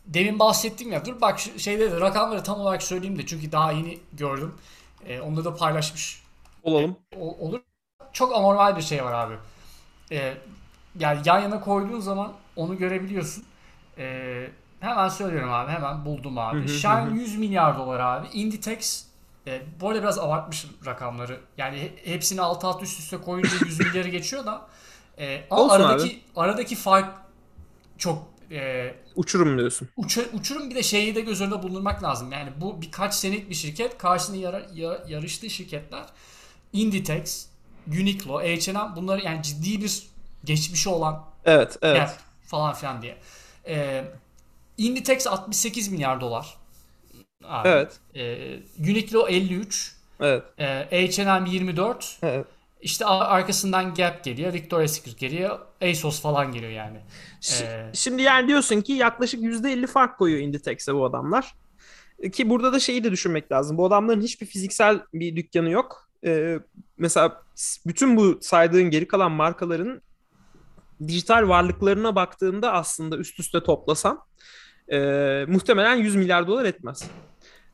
demin 0.06 0.38
bahsettim 0.38 0.92
ya 0.92 1.04
dur 1.04 1.20
bak 1.20 1.40
şeyde 1.40 1.92
de 1.92 2.00
rakamları 2.00 2.42
tam 2.42 2.60
olarak 2.60 2.82
söyleyeyim 2.82 3.18
de 3.18 3.26
çünkü 3.26 3.52
daha 3.52 3.72
yeni 3.72 3.98
gördüm. 4.12 4.54
Ee, 5.06 5.20
onları 5.20 5.44
da 5.44 5.54
paylaşmış 5.56 6.22
Olalım. 6.62 6.96
ol- 7.16 7.38
olur. 7.38 7.60
Çok 8.12 8.36
anormal 8.36 8.76
bir 8.76 8.82
şey 8.82 9.04
var 9.04 9.12
abi. 9.12 9.34
Ee, 10.12 10.34
yani 10.98 11.20
yan 11.24 11.40
yana 11.40 11.60
koyduğun 11.60 12.00
zaman 12.00 12.32
onu 12.56 12.78
görebiliyorsun. 12.78 13.44
Ee, 13.98 14.50
hemen 14.80 15.08
söylüyorum 15.08 15.52
abi 15.52 15.72
hemen 15.72 16.04
buldum 16.04 16.38
abi. 16.38 16.68
Shine 16.68 16.92
hı. 16.92 17.14
100 17.14 17.38
milyar 17.38 17.78
dolar 17.78 18.00
abi. 18.00 18.28
Inditex 18.28 19.06
e, 19.46 19.62
bu 19.80 19.88
arada 19.88 20.02
biraz 20.02 20.18
abartmış 20.18 20.66
rakamları. 20.86 21.40
Yani 21.58 21.78
he- 21.78 22.12
hepsini 22.12 22.40
alt 22.40 22.64
alt 22.64 22.82
üst 22.82 22.98
üste 23.00 23.16
koyunca 23.16 23.50
100 23.66 23.80
milyarı 23.80 24.08
geçiyor 24.08 24.46
da. 24.46 24.66
E, 25.18 25.44
ama 25.50 25.62
aradaki 25.72 26.22
aradaki 26.36 26.76
fark 26.76 27.18
çok 27.98 28.26
e, 28.50 28.94
Uçurum 29.16 29.58
diyorsun. 29.58 29.88
uça- 29.96 30.30
uçurum 30.32 30.70
bir 30.70 30.74
de 30.74 30.82
şeyi 30.82 31.14
de 31.14 31.20
göz 31.20 31.40
önünde 31.40 31.62
bulundurmak 31.62 32.02
lazım. 32.02 32.32
Yani 32.32 32.52
bu 32.60 32.82
birkaç 32.82 33.14
senelik 33.14 33.50
bir 33.50 33.54
şirket. 33.54 33.98
Karşısında 33.98 34.36
yara- 34.36 34.66
ya- 34.74 35.02
yarıştığı 35.08 35.50
şirketler 35.50 36.04
Inditex, 36.72 37.46
Uniqlo, 37.88 38.40
H&M 38.42 38.96
bunları 38.96 39.24
yani 39.24 39.42
ciddi 39.42 39.82
bir 39.82 40.02
geçmişi 40.44 40.88
olan 40.88 41.24
Evet, 41.44 41.78
evet. 41.82 41.96
yer 41.96 42.10
falan 42.46 42.74
filan 42.74 43.02
diye. 43.02 43.16
Ee, 43.66 44.04
Inditex 44.78 45.26
68 45.26 45.88
milyar 45.88 46.20
dolar. 46.20 46.56
Abi. 47.48 47.68
Evet. 47.68 47.98
Ee, 48.14 48.58
Uniqlo 48.78 49.28
53, 49.28 49.94
Evet. 50.20 50.42
e, 50.58 50.66
H&M 51.08 51.50
24, 51.50 52.18
Evet. 52.22 52.46
işte 52.80 53.06
arkasından 53.06 53.94
Gap 53.94 54.24
geliyor, 54.24 54.52
Victoria's 54.52 54.92
Secret 54.92 55.18
geliyor, 55.18 55.58
ASOS 55.82 56.22
falan 56.22 56.52
geliyor 56.52 56.72
yani. 56.72 56.98
Ee, 57.62 57.90
Şimdi 57.92 58.22
yani 58.22 58.48
diyorsun 58.48 58.80
ki 58.80 58.92
yaklaşık 58.92 59.40
%50 59.42 59.86
fark 59.86 60.18
koyuyor 60.18 60.40
Inditex'e 60.40 60.94
bu 60.94 61.04
adamlar. 61.04 61.54
E, 62.18 62.30
Ki 62.30 62.50
burada 62.50 62.72
da 62.72 62.80
şeyi 62.80 63.04
de 63.04 63.10
düşünmek 63.12 63.52
lazım. 63.52 63.78
Bu 63.78 63.86
adamların 63.86 64.20
hiçbir 64.20 64.46
fiziksel 64.46 65.00
bir 65.14 65.36
dükkanı 65.36 65.70
yok. 65.70 66.08
Ee, 66.26 66.58
mesela 66.98 67.42
bütün 67.86 68.16
bu 68.16 68.38
saydığın 68.42 68.90
geri 68.90 69.08
kalan 69.08 69.32
markaların 69.32 70.02
dijital 71.08 71.48
varlıklarına 71.48 72.14
baktığında 72.14 72.72
aslında 72.72 73.16
üst 73.16 73.40
üste 73.40 73.62
toplasan 73.62 74.20
e, 74.92 74.98
muhtemelen 75.48 75.94
100 75.96 76.16
milyar 76.16 76.46
dolar 76.46 76.64
etmez. 76.64 77.10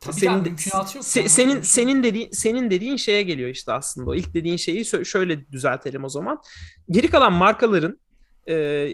Tabii 0.01 0.15
senin 0.15 0.41
mümkünatı 0.41 0.97
yok. 0.97 1.05
Se- 1.05 1.29
senin 1.29 1.61
senin 1.61 2.03
dediğin 2.03 2.31
senin 2.31 2.71
dediğin 2.71 2.97
şeye 2.97 3.23
geliyor 3.23 3.49
işte 3.49 3.73
aslında. 3.73 4.09
O 4.09 4.15
ilk 4.15 4.33
dediğin 4.33 4.57
şeyi 4.57 4.85
şöyle 5.05 5.51
düzeltelim 5.51 6.03
o 6.03 6.09
zaman. 6.09 6.41
Geri 6.89 7.07
kalan 7.09 7.33
markaların 7.33 7.99
e, 8.49 8.87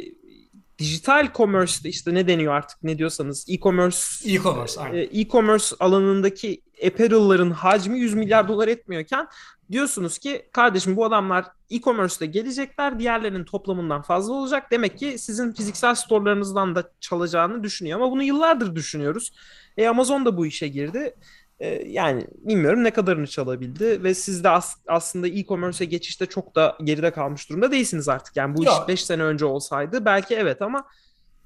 dijital 0.79 1.33
commerce'de 1.35 1.89
işte 1.89 2.13
ne 2.13 2.27
deniyor 2.27 2.53
artık 2.53 2.83
ne 2.83 2.97
diyorsanız 2.97 3.45
e-commerce 3.49 3.97
E-commerce, 4.25 4.81
aynen. 4.81 4.97
e, 4.97 5.01
e-commerce 5.01 5.65
alanındaki 5.79 6.61
apparel'ların 6.87 7.51
hacmi 7.51 7.99
100 7.99 8.13
milyar 8.13 8.47
dolar 8.47 8.67
etmiyorken 8.67 9.27
diyorsunuz 9.71 10.17
ki 10.17 10.49
kardeşim 10.51 10.95
bu 10.95 11.05
adamlar 11.05 11.45
e-commerce'de 11.69 12.25
gelecekler 12.25 12.99
diğerlerinin 12.99 13.43
toplamından 13.43 14.01
fazla 14.01 14.33
olacak. 14.33 14.71
Demek 14.71 14.97
ki 14.97 15.15
sizin 15.17 15.53
fiziksel 15.53 15.95
storelarınızdan 15.95 16.75
da 16.75 16.91
çalacağını 16.99 17.63
düşünüyor 17.63 17.99
ama 18.01 18.11
bunu 18.11 18.23
yıllardır 18.23 18.75
düşünüyoruz. 18.75 19.31
E 19.77 19.87
Amazon 19.87 20.25
da 20.25 20.37
bu 20.37 20.45
işe 20.45 20.67
girdi. 20.67 21.15
E, 21.59 21.67
yani 21.89 22.27
bilmiyorum 22.35 22.83
ne 22.83 22.91
kadarını 22.91 23.27
çalabildi 23.27 24.03
ve 24.03 24.13
siz 24.13 24.43
de 24.43 24.49
as- 24.49 24.77
aslında 24.87 25.27
e-commerce'e 25.27 25.85
geçişte 25.85 26.25
çok 26.25 26.55
da 26.55 26.77
geride 26.83 27.11
kalmış 27.11 27.49
durumda 27.49 27.71
değilsiniz 27.71 28.09
artık. 28.09 28.35
Yani 28.35 28.57
bu 28.57 28.63
Ya. 28.63 28.71
iş 28.71 28.87
5 28.87 29.05
sene 29.05 29.23
önce 29.23 29.45
olsaydı 29.45 30.05
belki 30.05 30.35
evet 30.35 30.61
ama 30.61 30.87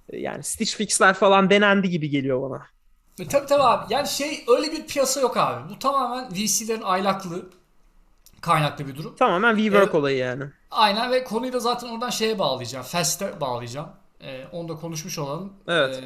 e, 0.10 0.17
yani 0.20 0.44
Stitch 0.44 0.76
Fix'ler 0.76 1.13
falan 1.13 1.50
denendi 1.50 1.89
gibi 1.89 2.10
geliyor 2.10 2.50
bana. 2.50 2.65
E, 3.20 3.28
tabii 3.28 3.46
tabii 3.46 3.63
abi. 3.63 3.94
Yani 3.94 4.08
şey 4.08 4.44
öyle 4.58 4.72
bir 4.72 4.88
piyasa 4.88 5.22
yok 5.22 5.38
abi. 5.38 5.70
Bu 5.74 5.80
tamamen 5.80 6.32
VC'lerin 6.32 6.82
aylaklığı 6.82 7.50
kaynaklı 8.41 8.88
bir 8.88 8.96
durum. 8.96 9.15
Tamamen 9.15 9.56
WeWork 9.56 9.84
Evet. 9.84 9.96
olayı 9.96 10.17
yani. 10.17 10.44
Aynen 10.72 11.12
ve 11.12 11.24
konuyu 11.24 11.54
da 11.54 11.60
zaten 11.60 11.88
oradan 11.88 12.10
şeye 12.10 12.39
bağlayacağım. 12.39 12.86
Fast'e 12.86 13.41
bağlayacağım. 13.41 13.89
Ee, 14.22 14.46
onu 14.52 14.70
da 14.70 14.76
konuşmuş 14.76 15.20
olalım. 15.20 15.54
Evet. 15.67 16.04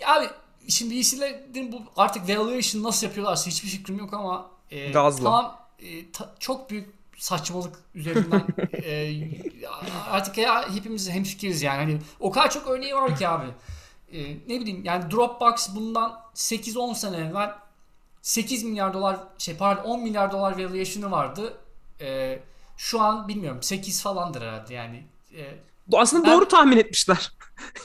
Ya 0.00 0.14
abi 0.16 0.26
şimdi 0.68 1.00
VC'lerin 1.00 1.72
bu 1.72 1.82
artık 1.96 2.28
valuation 2.28 2.82
nasıl 2.82 3.06
yapıyorlarsa 3.06 3.50
hiçbir 3.50 3.68
fikrim 3.68 3.98
yok 3.98 4.14
ama 4.14 4.50
e, 4.70 4.90
Gazla. 4.90 5.24
tamam 5.24 5.58
e, 5.78 6.10
ta- 6.12 6.34
çok 6.38 6.70
büyük 6.70 6.94
saçmalık 7.16 7.76
üzerinden 7.94 8.46
e, 8.84 9.12
artık 10.10 10.38
ya 10.38 10.74
hepimiz 10.74 11.10
hemfikiriz 11.10 11.62
yani. 11.62 11.76
Hani 11.78 11.98
o 12.20 12.30
kadar 12.30 12.50
çok 12.50 12.66
örneği 12.66 12.94
var 12.94 13.16
ki 13.16 13.28
abi. 13.28 13.46
E, 14.12 14.34
ne 14.48 14.60
bileyim 14.60 14.84
yani 14.84 15.10
Dropbox 15.10 15.68
bundan 15.74 16.20
8-10 16.34 16.94
sene 16.94 17.16
evvel 17.16 17.54
8 18.22 18.62
milyar 18.64 18.94
dolar 18.94 19.16
şey 19.38 19.56
pardon 19.56 19.82
10 19.90 20.02
milyar 20.02 20.32
dolar 20.32 20.58
valuation'ı 20.58 21.10
vardı. 21.10 21.58
E, 22.00 22.38
şu 22.76 23.00
an 23.00 23.28
bilmiyorum 23.28 23.62
8 23.62 24.02
falandır 24.02 24.42
herhalde 24.42 24.74
yani. 24.74 25.04
E, 25.36 25.54
Aslında 25.92 26.24
Ben- 26.24 26.32
doğru 26.32 26.48
tahmin 26.48 26.76
etmişler. 26.76 27.32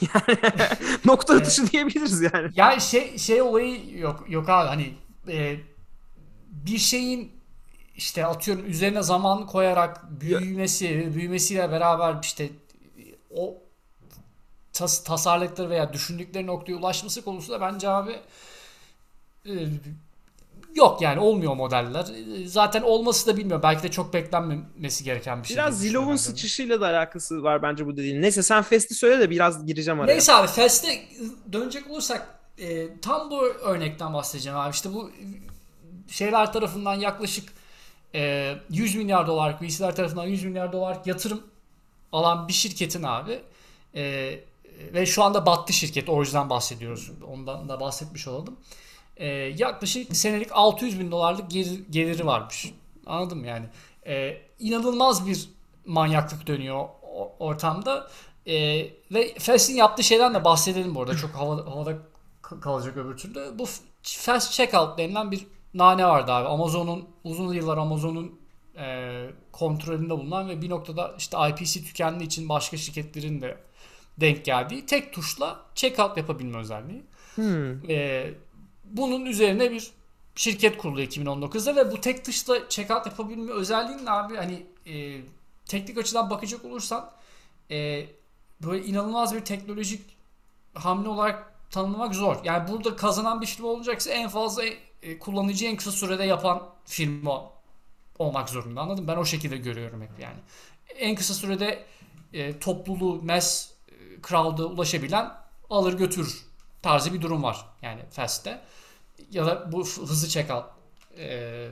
yani 0.00 0.38
nokta 1.04 1.34
atışı 1.34 1.70
diyebiliriz 1.70 2.20
yani. 2.20 2.50
Yani 2.54 2.80
şey 2.80 3.18
şey 3.18 3.42
olayı 3.42 3.98
yok 3.98 4.24
yok 4.28 4.48
abi 4.48 4.68
hani 4.68 4.94
e, 5.28 5.56
bir 6.48 6.78
şeyin 6.78 7.32
işte 7.96 8.26
atıyorum 8.26 8.70
üzerine 8.70 9.02
zaman 9.02 9.46
koyarak 9.46 10.20
büyümesi 10.20 11.14
büyümesiyle 11.14 11.70
beraber 11.70 12.16
işte 12.22 12.50
o 13.30 13.58
tas, 14.72 15.04
tasarladıkları 15.04 15.70
veya 15.70 15.92
düşündükleri 15.92 16.46
noktaya 16.46 16.74
ulaşması 16.74 17.24
konusunda 17.24 17.60
bence 17.60 17.88
abi 17.88 18.20
e, 19.46 19.50
yok 20.74 21.02
yani 21.02 21.20
olmuyor 21.20 21.54
modeller. 21.54 22.04
E, 22.42 22.46
Zaten 22.48 22.82
olması 22.82 23.26
da 23.26 23.36
bilmiyorum. 23.36 23.62
Belki 23.62 23.82
de 23.82 23.90
çok 23.90 24.14
beklenmemesi 24.14 25.04
gereken 25.04 25.42
bir 25.42 25.48
şey. 25.48 25.56
Biraz 25.56 25.84
de. 25.84 26.18
sıçışıyla 26.18 26.80
da 26.80 26.86
alakası 26.86 27.42
var 27.42 27.62
bence 27.62 27.86
bu 27.86 27.96
dediğin. 27.96 28.22
Neyse 28.22 28.42
sen 28.42 28.62
Fest'i 28.62 28.94
söyle 28.94 29.20
de 29.20 29.30
biraz 29.30 29.66
gireceğim 29.66 30.00
araya. 30.00 30.12
Neyse 30.12 30.32
abi 30.32 30.48
Fest'e 30.48 31.02
dönecek 31.52 31.90
olursak 31.90 32.38
e, 32.58 33.00
tam 33.00 33.30
bu 33.30 33.44
örnekten 33.44 34.14
bahsedeceğim 34.14 34.58
abi. 34.58 34.70
İşte 34.74 34.94
bu 34.94 35.10
şeyler 36.08 36.52
tarafından 36.52 36.94
yaklaşık 36.94 37.52
e, 38.14 38.54
100 38.70 38.94
milyar 38.96 39.26
dolar, 39.26 39.56
VC'ler 39.62 39.96
tarafından 39.96 40.24
100 40.26 40.44
milyar 40.44 40.72
dolar 40.72 40.98
yatırım 41.04 41.42
alan 42.12 42.48
bir 42.48 42.52
şirketin 42.52 43.02
abi 43.02 43.42
e, 43.94 44.34
ve 44.94 45.06
şu 45.06 45.22
anda 45.22 45.46
battı 45.46 45.72
şirket. 45.72 46.08
Orijinal 46.08 46.50
bahsediyoruz. 46.50 47.10
Ondan 47.32 47.68
da 47.68 47.80
bahsetmiş 47.80 48.28
olalım. 48.28 48.56
E, 48.56 48.56
yaklaşık 49.56 50.16
senelik 50.16 50.48
600 50.52 51.00
bin 51.00 51.10
dolarlık 51.10 51.50
gelir- 51.50 51.84
geliri 51.90 52.26
varmış. 52.26 52.72
Anladın 53.06 53.38
mı 53.38 53.46
yani? 53.46 53.66
E, 54.06 54.36
inanılmaz 54.58 55.26
bir 55.26 55.48
manyaklık 55.86 56.46
dönüyor 56.46 56.88
ortamda. 57.38 58.10
E, 58.46 58.86
ve 59.12 59.34
Fast'in 59.38 59.74
yaptığı 59.74 60.02
şeyden 60.02 60.34
de 60.34 60.44
bahsedelim 60.44 60.94
bu 60.94 61.02
arada. 61.02 61.16
Çok 61.16 61.30
havada, 61.30 61.70
havada 61.70 61.98
kalacak 62.60 62.96
öbür 62.96 63.16
türlü. 63.16 63.58
Bu 63.58 63.64
Fast 64.02 64.52
Checkout 64.52 64.98
denilen 64.98 65.30
bir 65.30 65.46
nane 65.74 66.06
vardı 66.06 66.32
abi. 66.32 66.48
Amazon'un 66.48 67.08
uzun 67.24 67.52
yıllar 67.52 67.78
Amazon'un 67.78 68.40
e, 68.78 69.26
kontrolünde 69.52 70.10
bulunan 70.10 70.48
ve 70.48 70.62
bir 70.62 70.70
noktada 70.70 71.14
işte 71.18 71.36
IPC 71.50 71.84
tükendiği 71.84 72.26
için 72.26 72.48
başka 72.48 72.76
şirketlerin 72.76 73.40
de 73.40 73.56
denk 74.20 74.44
geldiği 74.44 74.86
tek 74.86 75.12
tuşla 75.12 75.60
checkout 75.74 76.16
yapabilme 76.16 76.58
özelliği. 76.58 77.02
Hmm. 77.34 77.90
Ee, 77.90 78.34
bunun 78.92 79.26
üzerine 79.26 79.70
bir 79.70 79.90
şirket 80.34 80.78
kurulu 80.78 81.02
2019'da 81.02 81.76
ve 81.76 81.92
bu 81.92 82.00
tek 82.00 82.24
tuşla 82.24 82.68
checkout 82.68 83.06
yapabilme 83.06 83.52
özelliğinin 83.52 84.06
abi 84.06 84.36
hani 84.36 84.66
e, 84.86 85.20
teknik 85.66 85.98
açıdan 85.98 86.30
bakacak 86.30 86.64
olursan 86.64 87.10
e, 87.70 88.06
böyle 88.62 88.84
inanılmaz 88.84 89.34
bir 89.34 89.40
teknolojik 89.40 90.02
hamle 90.74 91.08
olarak 91.08 91.52
tanımlamak 91.70 92.14
zor. 92.14 92.36
Yani 92.44 92.68
burada 92.68 92.96
kazanan 92.96 93.40
bir 93.40 93.46
firma 93.46 93.68
olacaksa 93.68 94.10
en 94.10 94.28
fazla 94.28 94.64
e, 95.02 95.18
kullanıcıyı 95.18 95.70
en 95.70 95.76
kısa 95.76 95.90
sürede 95.90 96.24
yapan 96.24 96.68
firma 96.84 97.50
olmak 98.18 98.48
zorunda. 98.48 98.80
Anladın 98.80 99.04
mı? 99.04 99.08
Ben 99.08 99.16
o 99.16 99.24
şekilde 99.24 99.56
görüyorum 99.56 100.02
hep 100.02 100.20
yani. 100.20 100.38
En 100.96 101.14
kısa 101.14 101.34
sürede 101.34 101.84
e, 102.32 102.58
topluluğu, 102.58 103.22
mass 103.22 103.70
e, 103.88 103.92
crowd'a 104.28 104.64
ulaşabilen 104.64 105.32
alır 105.70 105.98
götürür 105.98 106.52
tarzı 106.82 107.14
bir 107.14 107.22
durum 107.22 107.42
var 107.42 107.66
yani 107.82 108.00
Fast'te. 108.10 108.60
Ya 109.30 109.46
da 109.46 109.72
bu 109.72 109.86
hızlı 109.86 110.28
checkout 110.28 110.64
e, 111.16 111.24
e, 111.24 111.68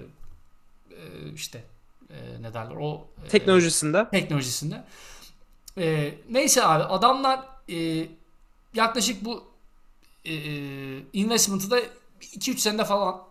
işte 1.35 1.65
e, 2.11 2.43
ne 2.43 2.55
derler 2.55 2.77
o 2.77 3.09
e, 3.27 3.29
Teknolojisinde. 3.29 4.09
teknolojisinde. 4.11 4.85
E, 5.79 6.15
neyse 6.31 6.65
abi 6.65 6.85
adamlar 6.85 7.41
e, 7.69 8.07
yaklaşık 8.75 9.25
bu 9.25 9.45
e, 10.25 10.35
investment'ı 11.13 11.71
da 11.71 11.81
2-3 12.21 12.59
senede 12.59 12.85
falan 12.85 13.23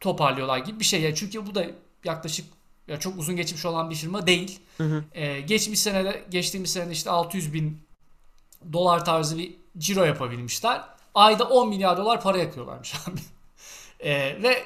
toparlıyorlar 0.00 0.58
gibi 0.58 0.80
bir 0.80 0.84
şey. 0.84 1.02
Yani 1.02 1.14
çünkü 1.14 1.46
bu 1.46 1.54
da 1.54 1.66
yaklaşık 2.04 2.46
ya 2.88 3.00
çok 3.00 3.18
uzun 3.18 3.36
geçmiş 3.36 3.64
olan 3.64 3.90
bir 3.90 3.94
firma 3.94 4.26
değil. 4.26 4.60
Hı 4.78 4.84
hı. 4.84 5.04
Ee, 5.14 5.40
geçmiş 5.40 5.80
senede 5.80 6.24
geçtiğimiz 6.30 6.72
senede 6.72 6.92
işte 6.92 7.10
600 7.10 7.54
bin 7.54 7.78
dolar 8.72 9.04
tarzı 9.04 9.38
bir 9.38 9.54
ciro 9.78 10.04
yapabilmişler. 10.04 10.82
Ayda 11.14 11.44
10 11.44 11.68
milyar 11.68 11.96
dolar 11.96 12.20
para 12.20 12.38
yakıyorlarmış 12.38 12.94
abi. 13.08 13.20
Ee, 14.00 14.42
ve 14.42 14.62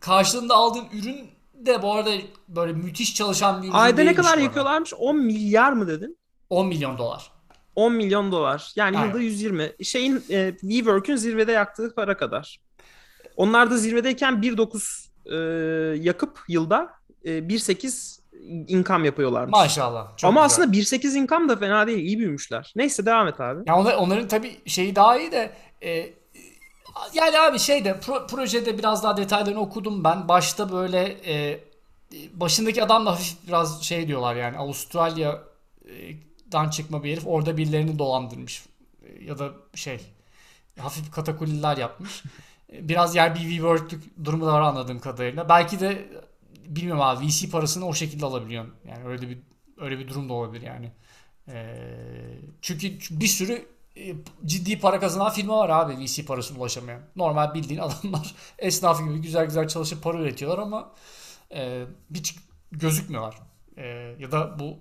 karşılığında 0.00 0.54
aldığın 0.54 0.86
ürün 0.92 1.30
de 1.54 1.82
bu 1.82 1.92
arada 1.92 2.10
böyle 2.48 2.72
müthiş 2.72 3.14
çalışan 3.14 3.62
bir 3.62 3.68
ürün 3.68 3.76
Ayda 3.76 4.02
ne 4.02 4.14
kadar 4.14 4.38
yakıyorlarmış? 4.38 4.94
10 4.94 5.16
milyar 5.16 5.72
mı 5.72 5.88
dedin? 5.88 6.18
10 6.50 6.66
milyon 6.66 6.98
dolar. 6.98 7.32
10 7.76 7.92
milyon 7.92 8.32
dolar. 8.32 8.72
Yani 8.76 8.98
Aynen. 8.98 9.08
yılda 9.08 9.20
120. 9.20 9.72
Şeyin 9.82 10.24
e, 10.30 10.52
WeWork'ün 10.60 11.16
zirvede 11.16 11.52
yaktığı 11.52 11.94
para 11.94 12.16
kadar. 12.16 12.60
Onlar 13.36 13.70
da 13.70 13.76
zirvedeyken 13.76 14.34
1.9 14.34 15.08
e, 15.26 15.98
yakıp 15.98 16.40
yılda 16.48 16.90
e, 17.24 17.30
1.8 17.30 18.21
income 18.68 19.06
yapıyorlarmış. 19.06 19.52
Maşallah. 19.52 20.16
Çok 20.16 20.28
Ama 20.28 20.46
güzel. 20.46 20.64
aslında 20.64 20.76
1.8 20.76 21.18
income 21.18 21.48
da 21.48 21.56
fena 21.56 21.86
değil. 21.86 21.98
iyi 21.98 22.18
büyümüşler. 22.18 22.72
Neyse 22.76 23.06
devam 23.06 23.28
et 23.28 23.40
abi. 23.40 23.60
Ya 23.66 23.78
onlar, 23.78 23.94
onların 23.94 24.28
tabii 24.28 24.56
şeyi 24.66 24.96
daha 24.96 25.18
iyi 25.18 25.32
de 25.32 25.52
e, 25.82 26.10
yani 27.14 27.38
abi 27.40 27.58
şeyde 27.58 27.90
pro- 27.90 28.26
projede 28.26 28.78
biraz 28.78 29.04
daha 29.04 29.16
detaylarını 29.16 29.60
okudum 29.60 30.04
ben. 30.04 30.28
Başta 30.28 30.72
böyle 30.72 31.16
e, 31.26 31.60
başındaki 32.34 32.84
adam 32.84 33.06
da 33.06 33.10
hafif 33.10 33.36
biraz 33.48 33.82
şey 33.82 34.08
diyorlar 34.08 34.36
yani 34.36 34.58
Avustralya'dan 34.58 36.70
çıkma 36.70 37.04
bir 37.04 37.12
herif 37.12 37.26
orada 37.26 37.56
birilerini 37.56 37.98
dolandırmış 37.98 38.64
E, 39.02 39.24
ya 39.24 39.38
da 39.38 39.50
şey 39.74 40.00
hafif 40.80 41.10
katakulliler 41.12 41.76
yapmış. 41.76 42.22
Biraz 42.72 43.16
yer 43.16 43.34
bir 43.34 43.40
WeWork'lük 43.40 44.24
durumu 44.24 44.46
da 44.46 44.52
var 44.52 44.60
anladığım 44.60 45.00
kadarıyla. 45.00 45.48
Belki 45.48 45.80
de 45.80 46.08
bilmiyorum 46.68 47.02
abi 47.02 47.26
VC 47.26 47.50
parasını 47.50 47.86
o 47.86 47.94
şekilde 47.94 48.26
alabiliyorsun. 48.26 48.74
Yani 48.88 49.04
öyle 49.06 49.28
bir 49.28 49.38
öyle 49.80 49.98
bir 49.98 50.08
durum 50.08 50.28
da 50.28 50.32
olabilir 50.32 50.62
yani. 50.62 50.92
Ee, 51.48 51.74
çünkü 52.62 52.98
bir 53.10 53.26
sürü 53.26 53.66
e, 53.96 54.14
ciddi 54.46 54.78
para 54.80 55.00
kazanan 55.00 55.30
firma 55.30 55.58
var 55.58 55.68
abi 55.68 56.04
VC 56.04 56.24
parasına 56.24 56.58
ulaşamayan. 56.58 57.00
Normal 57.16 57.54
bildiğin 57.54 57.80
adamlar 57.82 58.34
esnaf 58.58 59.04
gibi 59.04 59.18
güzel 59.22 59.44
güzel 59.44 59.68
çalışıp 59.68 60.02
para 60.02 60.18
üretiyorlar 60.18 60.58
ama 60.58 60.92
e, 61.54 61.84
hiç 62.14 62.36
gözükmüyorlar. 62.72 63.38
E, 63.76 63.86
ya 64.18 64.32
da 64.32 64.58
bu 64.58 64.78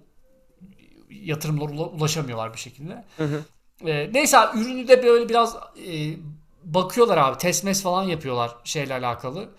yatırımlara 1.10 1.72
ula- 1.72 1.90
ulaşamıyorlar 1.90 2.54
bir 2.54 2.60
şekilde. 2.60 3.06
Hı 3.18 3.24
hı. 3.24 3.44
E, 3.90 4.14
neyse 4.14 4.38
abi, 4.38 4.60
ürünü 4.60 4.88
de 4.88 5.04
böyle 5.04 5.30
biraz 5.30 5.56
e, 5.88 6.16
bakıyorlar 6.64 7.18
abi. 7.18 7.38
Test 7.38 7.64
mes 7.64 7.84
falan 7.84 8.04
yapıyorlar 8.04 8.56
şeyle 8.64 8.94
alakalı. 8.94 9.50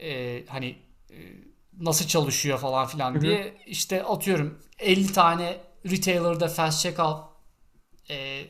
E, 0.00 0.42
hani 0.46 0.66
e, 0.66 0.76
nasıl 1.80 2.06
çalışıyor 2.06 2.58
falan 2.58 2.86
filan 2.86 3.14
hı. 3.14 3.20
diye. 3.20 3.56
İşte 3.66 4.04
atıyorum 4.04 4.58
50 4.78 5.12
tane 5.12 5.56
retailer'da 5.90 6.48
fast 6.48 6.82
checkout 6.82 7.20
e, 8.10 8.44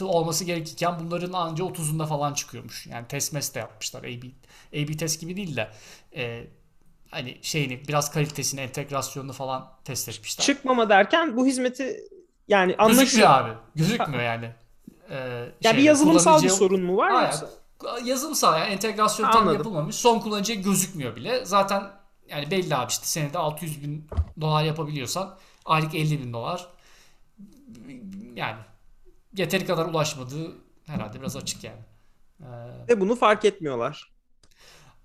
olması 0.00 0.44
gerekirken 0.44 0.94
bunların 1.00 1.32
anca 1.32 1.64
30'unda 1.64 2.06
falan 2.06 2.34
çıkıyormuş. 2.34 2.86
Yani 2.86 3.06
test 3.08 3.32
mes 3.32 3.54
de 3.54 3.58
yapmışlar. 3.58 4.00
A-B, 4.00 4.26
A-B 4.82 4.96
test 4.96 5.20
gibi 5.20 5.36
değil 5.36 5.56
de 5.56 5.70
e, 6.16 6.44
hani 7.10 7.38
şeyini 7.42 7.88
biraz 7.88 8.10
kalitesini, 8.10 8.60
entegrasyonunu 8.60 9.32
falan 9.32 9.72
test 9.84 10.08
etmişler. 10.08 10.44
Çıkmama 10.44 10.88
derken 10.88 11.36
bu 11.36 11.46
hizmeti 11.46 12.00
yani 12.48 12.66
Gözükmüyor 12.72 12.90
anlaşıyor. 12.90 13.30
abi. 13.30 13.52
Gözükmüyor 13.74 14.22
yani. 14.22 14.52
Ee, 15.10 15.14
Ya 15.16 15.52
şeyde, 15.62 15.78
bir 15.78 15.82
yazılımsal 15.82 16.42
bir 16.42 16.48
kullanıcıya- 16.48 16.56
sorun 16.58 16.82
mu 16.82 16.96
var 16.96 17.10
Aynen. 17.10 17.22
yoksa? 17.26 17.48
Yazılımsal 18.04 18.58
yani 18.60 18.70
entegrasyon 18.72 19.30
tam 19.30 19.52
yapılmamış. 19.54 19.96
Son 19.96 20.18
kullanıcıya 20.18 20.60
gözükmüyor 20.60 21.16
bile. 21.16 21.44
Zaten 21.44 21.82
yani 22.32 22.50
belli 22.50 22.76
abi 22.76 22.90
işte 22.90 23.06
senede 23.06 23.38
600 23.38 23.82
bin 23.82 24.08
dolar 24.40 24.64
yapabiliyorsan 24.64 25.38
aylık 25.64 25.94
50 25.94 26.20
bin 26.20 26.32
dolar 26.32 26.68
yani 28.36 28.56
yeteri 29.36 29.66
kadar 29.66 29.86
ulaşmadığı 29.86 30.52
herhalde 30.86 31.20
biraz 31.20 31.36
açık 31.36 31.64
yani. 31.64 31.80
Ee, 32.40 32.46
Ve 32.88 33.00
bunu 33.00 33.16
fark 33.16 33.44
etmiyorlar. 33.44 34.12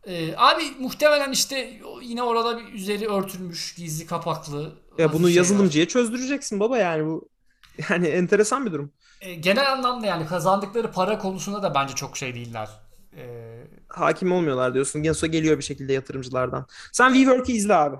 e, 0.07 0.35
abi 0.37 0.63
muhtemelen 0.79 1.31
işte 1.31 1.81
yine 2.01 2.23
orada 2.23 2.57
bir 2.59 2.73
üzeri 2.73 3.07
örtülmüş, 3.09 3.75
gizli 3.75 4.05
kapaklı. 4.05 4.75
Ya 4.97 5.13
bunu 5.13 5.19
şey 5.19 5.29
var. 5.29 5.35
yazılımcıya 5.37 5.87
çözdüreceksin 5.87 6.59
baba 6.59 6.77
yani 6.77 7.05
bu. 7.05 7.29
Yani 7.89 8.07
enteresan 8.07 8.65
bir 8.65 8.71
durum. 8.71 8.93
E, 9.21 9.35
genel 9.35 9.71
anlamda 9.73 10.05
yani 10.07 10.25
kazandıkları 10.25 10.91
para 10.91 11.17
konusunda 11.17 11.63
da 11.63 11.75
bence 11.75 11.95
çok 11.95 12.17
şey 12.17 12.35
değiller. 12.35 12.69
E, 13.17 13.46
Hakim 13.87 14.31
olmuyorlar 14.31 14.73
diyorsun. 14.73 15.03
Genso 15.03 15.27
geliyor 15.27 15.57
bir 15.57 15.63
şekilde 15.63 15.93
yatırımcılardan. 15.93 16.67
Sen 16.91 17.13
WeWork'ı 17.13 17.51
izle 17.51 17.75
abi. 17.75 17.97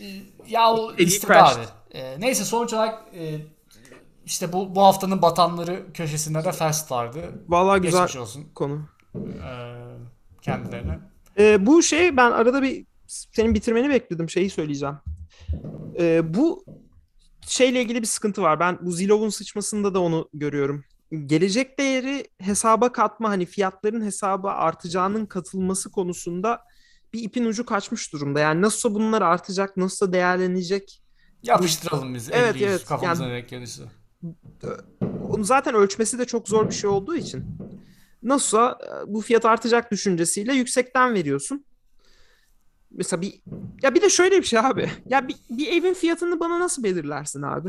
e, 0.00 0.04
ya 0.48 0.72
o 0.72 0.92
abi. 0.92 1.66
E, 1.90 2.20
neyse 2.20 2.44
sonuç 2.44 2.72
olarak 2.72 3.14
e, 3.14 3.40
işte 4.26 4.52
bu 4.52 4.74
bu 4.74 4.82
haftanın 4.82 5.22
batanları 5.22 5.92
köşesinde 5.94 6.44
de 6.44 6.52
Fast 6.52 6.90
vardı. 6.92 7.44
Vallahi 7.48 7.80
güzel 7.80 8.00
Geçmiş 8.00 8.16
olsun 8.16 8.48
konu. 8.54 8.88
e, 9.14 9.52
kendilerine. 10.42 10.98
Ee, 11.38 11.66
bu 11.66 11.82
şey 11.82 12.16
ben 12.16 12.30
arada 12.30 12.62
bir 12.62 12.86
senin 13.06 13.54
bitirmeni 13.54 13.88
bekledim. 13.90 14.30
Şeyi 14.30 14.50
söyleyeceğim. 14.50 14.96
Ee, 15.98 16.34
bu 16.34 16.64
şeyle 17.40 17.82
ilgili 17.82 18.02
bir 18.02 18.06
sıkıntı 18.06 18.42
var. 18.42 18.60
Ben 18.60 18.78
bu 18.82 18.92
Zillow'un 18.92 19.28
sıçmasında 19.28 19.94
da 19.94 20.00
onu 20.00 20.28
görüyorum. 20.34 20.84
Gelecek 21.26 21.78
değeri 21.78 22.26
hesaba 22.38 22.92
katma 22.92 23.30
hani 23.30 23.46
fiyatların 23.46 24.04
hesaba 24.04 24.52
artacağının 24.52 25.26
katılması 25.26 25.90
konusunda 25.90 26.60
bir 27.12 27.22
ipin 27.22 27.44
ucu 27.44 27.66
kaçmış 27.66 28.12
durumda. 28.12 28.40
Yani 28.40 28.62
nasılsa 28.62 28.94
bunlar 28.94 29.22
artacak, 29.22 29.76
nasılsa 29.76 30.12
değerlenecek. 30.12 31.02
Yapıştıralım 31.42 32.14
biz. 32.14 32.28
Evet, 32.32 32.56
50 32.56 32.64
evet. 32.64 32.84
Kafamıza 32.84 33.24
Yani- 33.24 33.32
denk 33.32 33.48
gelirse. 33.48 33.82
Onu 35.28 35.44
zaten 35.44 35.74
ölçmesi 35.74 36.18
de 36.18 36.24
çok 36.24 36.48
zor 36.48 36.70
bir 36.70 36.74
şey 36.74 36.90
olduğu 36.90 37.16
için. 37.16 37.44
Nasılsa 38.22 38.78
e, 38.82 39.14
bu 39.14 39.20
fiyat 39.20 39.44
artacak 39.44 39.92
düşüncesiyle 39.92 40.54
yüksekten 40.54 41.14
veriyorsun. 41.14 41.64
Mesela 42.90 43.22
bir 43.22 43.40
ya 43.82 43.94
bir 43.94 44.02
de 44.02 44.10
şöyle 44.10 44.38
bir 44.38 44.46
şey 44.46 44.58
abi. 44.58 44.90
Ya 45.06 45.28
bir, 45.28 45.36
bir 45.50 45.72
evin 45.72 45.94
fiyatını 45.94 46.40
bana 46.40 46.60
nasıl 46.60 46.82
belirlersin 46.84 47.42
abi? 47.42 47.68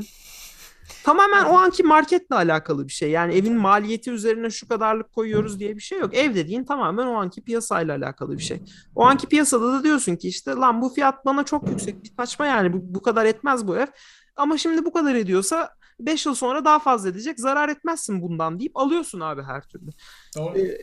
Tamamen 1.04 1.43
o 1.43 1.58
anki 1.58 1.84
marketle 1.84 2.36
alakalı 2.36 2.88
bir 2.88 2.93
şey. 2.93 3.12
Yani 3.12 3.34
evin 3.34 3.58
maliyeti 3.58 4.12
üzerine 4.12 4.49
şu 4.49 4.67
kadarlık 4.67 5.13
koyuyoruz 5.13 5.60
diye 5.60 5.75
bir 5.75 5.82
şey 5.82 5.99
yok. 5.99 6.15
Ev 6.15 6.36
dediğin 6.36 6.63
tamamen 6.63 7.06
o 7.06 7.13
anki 7.13 7.41
piyasayla 7.41 7.97
alakalı 7.97 8.38
bir 8.38 8.43
şey. 8.43 8.62
O 8.95 9.06
anki 9.06 9.28
piyasada 9.28 9.73
da 9.73 9.84
diyorsun 9.84 10.15
ki 10.15 10.28
işte 10.28 10.52
lan 10.52 10.82
bu 10.82 10.89
fiyat 10.89 11.25
bana 11.25 11.45
çok 11.45 11.69
yüksek 11.69 12.04
bir 12.04 12.12
saçma 12.17 12.45
yani 12.45 12.73
bu, 12.73 12.78
bu 12.82 13.02
kadar 13.02 13.25
etmez 13.25 13.67
bu 13.67 13.78
ev. 13.78 13.88
Ama 14.36 14.58
şimdi 14.58 14.86
bu 14.86 14.93
kadar 14.93 15.15
ediyorsa 15.15 15.69
5 15.99 16.25
yıl 16.25 16.36
sonra 16.36 16.65
daha 16.65 16.80
fazla 16.80 17.10
edecek 17.10 17.39
zarar 17.39 17.69
etmezsin 17.69 18.21
bundan 18.21 18.60
deyip 18.60 18.78
alıyorsun 18.78 19.19
abi 19.19 19.43
her 19.43 19.62
türlü. 19.62 19.89
Doğru. 20.38 20.58
Ee, 20.60 20.78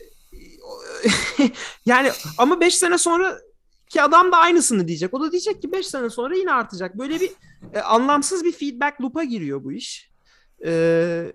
yani 1.87 2.11
ama 2.38 2.61
5 2.61 2.75
sene 2.75 2.99
sonra 2.99 3.38
ki 3.88 4.03
adam 4.03 4.33
da 4.33 4.37
aynısını 4.37 4.88
diyecek. 4.88 5.14
O 5.14 5.21
da 5.21 5.33
diyecek 5.33 5.62
ki 5.62 5.73
5 5.73 5.87
sene 5.87 6.11
sonra 6.11 6.37
yine 6.37 6.53
artacak. 6.53 6.99
Böyle 6.99 7.21
bir 7.21 7.31
e, 7.74 7.81
anlamsız 7.81 8.44
bir 8.44 8.52
feedback 8.52 9.00
loop'a 9.00 9.24
giriyor 9.24 9.64
bu 9.64 9.72
iş. 9.72 10.11
Ee, 10.64 11.33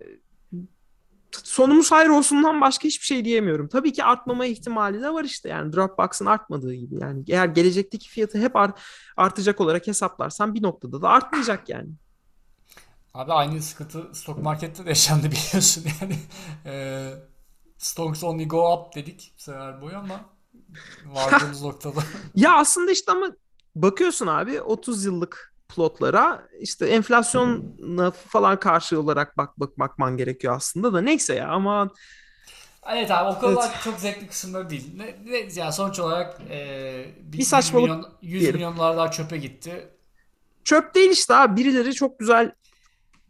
sonumuz 1.43 1.91
hayır 1.91 2.09
olsundan 2.09 2.61
başka 2.61 2.83
hiçbir 2.83 3.05
şey 3.05 3.25
diyemiyorum. 3.25 3.67
Tabii 3.67 3.93
ki 3.93 4.03
artmama 4.03 4.45
ihtimali 4.45 5.01
de 5.01 5.13
var 5.13 5.23
işte. 5.23 5.49
Yani 5.49 5.73
Dropbox'ın 5.73 6.25
artmadığı 6.25 6.73
gibi. 6.73 6.95
Yani 7.01 7.23
eğer 7.27 7.45
gelecekteki 7.45 8.09
fiyatı 8.09 8.37
hep 8.37 8.55
art- 8.55 8.79
artacak 9.17 9.61
olarak 9.61 9.87
hesaplarsan 9.87 10.53
bir 10.53 10.63
noktada 10.63 11.01
da 11.01 11.09
artmayacak 11.09 11.69
yani. 11.69 11.89
Abi 13.13 13.33
aynı 13.33 13.61
sıkıntı 13.61 14.09
stok 14.13 14.43
markette 14.43 14.85
de 14.85 14.89
yaşandı 14.89 15.27
biliyorsun 15.31 15.83
yani. 16.01 16.15
E, 16.65 17.09
stocks 17.77 18.23
only 18.23 18.47
go 18.47 18.73
up 18.73 18.95
dedik 18.95 19.33
bu 19.37 19.41
sefer 19.41 19.81
boyu 19.81 19.97
ama 19.97 20.25
vardığımız 21.05 21.61
noktada. 21.61 21.99
Ya 22.35 22.55
aslında 22.55 22.91
işte 22.91 23.11
ama 23.11 23.31
bakıyorsun 23.75 24.27
abi 24.27 24.61
30 24.61 25.05
yıllık 25.05 25.50
plotlara 25.75 26.47
işte 26.59 26.85
enflasyona 26.87 28.11
falan 28.11 28.59
karşı 28.59 28.99
olarak 29.01 29.37
bak 29.37 29.59
bak 29.59 29.79
bakman 29.79 30.17
gerekiyor 30.17 30.55
aslında 30.55 30.93
da 30.93 31.01
neyse 31.01 31.35
ya 31.35 31.47
ama 31.49 31.89
Evet 32.91 33.11
abi 33.11 33.37
o 33.37 33.39
kadar 33.39 33.81
çok 33.83 33.99
zevkli 33.99 34.27
kısımları 34.27 34.69
değil. 34.69 34.91
Ne, 34.97 35.05
ne, 35.25 35.37
yani 35.55 35.73
sonuç 35.73 35.99
olarak 35.99 36.41
e, 36.49 37.05
bir, 37.21 37.37
Bir 37.37 37.43
saçmalık 37.43 37.89
100 37.89 37.97
milyon, 37.97 38.13
100 38.21 38.39
diyelim. 38.41 38.55
milyonlar 38.55 38.97
daha 38.97 39.11
çöpe 39.11 39.37
gitti. 39.37 39.89
çöp 40.63 40.95
değil 40.95 41.11
işte 41.11 41.35
abi 41.35 41.61
birileri 41.61 41.93
çok 41.93 42.19
güzel 42.19 42.51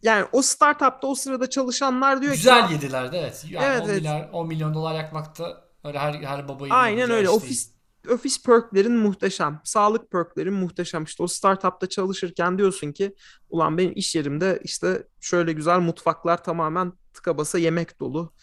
yani 0.04 0.26
o 0.32 0.42
startupta 0.42 1.08
o 1.08 1.16
sırada 1.16 1.50
çalışanlar 1.50 2.22
diyor 2.22 2.34
Güzel 2.34 2.68
ki 2.68 2.74
yediler 2.74 3.12
de 3.12 3.20
evet. 3.20 3.46
Yani 3.50 3.66
Evet, 3.66 3.82
10 3.82 3.86
evet. 3.90 3.98
milyar 3.98 4.30
10 4.34 4.48
milyon 4.48 4.74
dolar 4.74 4.96
yakmakta 4.96 5.64
öyle 5.84 6.00
her 6.00 6.14
her 6.14 6.48
babayı 6.48 6.74
aynen 6.74 7.10
öyle 7.12 7.30
ofis 7.30 7.72
ofis 8.10 8.44
perklerin 8.44 8.98
muhteşem 8.98 9.62
sağlık 9.64 10.12
perklerin 10.12 10.54
muhteşem 10.54 11.04
işte 11.04 11.24
o 11.24 11.28
startupta 11.28 11.90
çalışırken 11.90 12.58
diyorsun 12.58 12.92
ki 12.92 13.16
ulan 13.50 13.78
benim 13.78 13.94
iş 13.96 14.16
yerimde 14.16 14.60
işte 14.64 15.04
şöyle 15.22 15.54
güzel 15.54 15.80
mutfaklar 15.80 16.44
tamamen 16.44 16.94
tıka 17.14 17.38
basa 17.38 17.60
yemek 17.60 18.00
dolu 18.00 18.34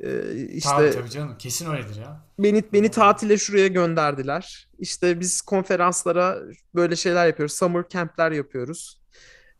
Ee, 0.00 0.46
işte 0.48 0.70
Tabii 0.70 0.90
tabii 0.90 1.10
canım 1.10 1.38
kesin 1.38 1.70
öyledir 1.70 1.96
ya. 2.00 2.24
Beni 2.38 2.64
beni 2.72 2.90
tatile 2.90 3.38
şuraya 3.38 3.66
gönderdiler. 3.66 4.68
İşte 4.78 5.20
biz 5.20 5.40
konferanslara 5.40 6.38
böyle 6.74 6.96
şeyler 6.96 7.26
yapıyoruz. 7.26 7.54
Summer 7.54 7.88
camp'ler 7.88 8.32
yapıyoruz. 8.32 8.98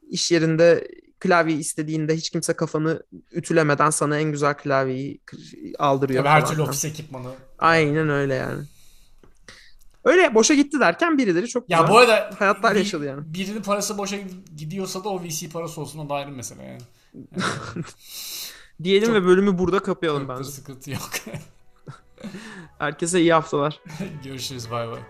İş 0.08 0.32
yerinde 0.32 0.88
klavye 1.20 1.56
istediğinde 1.56 2.16
hiç 2.16 2.30
kimse 2.30 2.52
kafanı 2.52 3.02
ütülemeden 3.32 3.90
sana 3.90 4.18
en 4.18 4.32
güzel 4.32 4.54
klavyeyi 4.54 5.20
aldırıyor 5.78 6.24
Tabii 6.24 6.32
her 6.32 6.46
türlü 6.46 6.62
ofis 6.62 6.84
ekipmanı. 6.84 7.34
Aynen 7.58 8.08
öyle 8.08 8.34
yani. 8.34 8.62
Öyle 10.04 10.34
boşa 10.34 10.54
gitti 10.54 10.80
derken 10.80 11.18
birileri 11.18 11.48
çok 11.48 11.70
Ya 11.70 11.88
bu 11.88 11.98
arada 11.98 12.30
hayatlar 12.38 12.74
bir- 12.74 12.78
yaşadı 12.78 13.04
yani. 13.04 13.20
Birinin 13.34 13.62
parası 13.62 13.98
boşa 13.98 14.16
gidiyorsa 14.56 15.04
da 15.04 15.08
o 15.08 15.22
VC 15.24 15.48
parası 15.48 15.80
olsun 15.80 15.98
o 15.98 16.08
da 16.08 16.14
ayrı 16.14 16.30
mesele 16.30 16.62
yani. 16.62 16.80
Diyelim 18.82 19.06
Çok- 19.06 19.14
ve 19.16 19.24
bölümü 19.24 19.58
burada 19.58 19.78
kapayalım 19.78 20.28
bence. 20.28 20.44
sıkıntı 20.44 20.90
yok. 20.90 21.10
Herkese 22.78 23.20
iyi 23.20 23.32
haftalar. 23.32 23.80
Görüşürüz 24.24 24.70
bay 24.70 24.88
bay. 24.88 25.00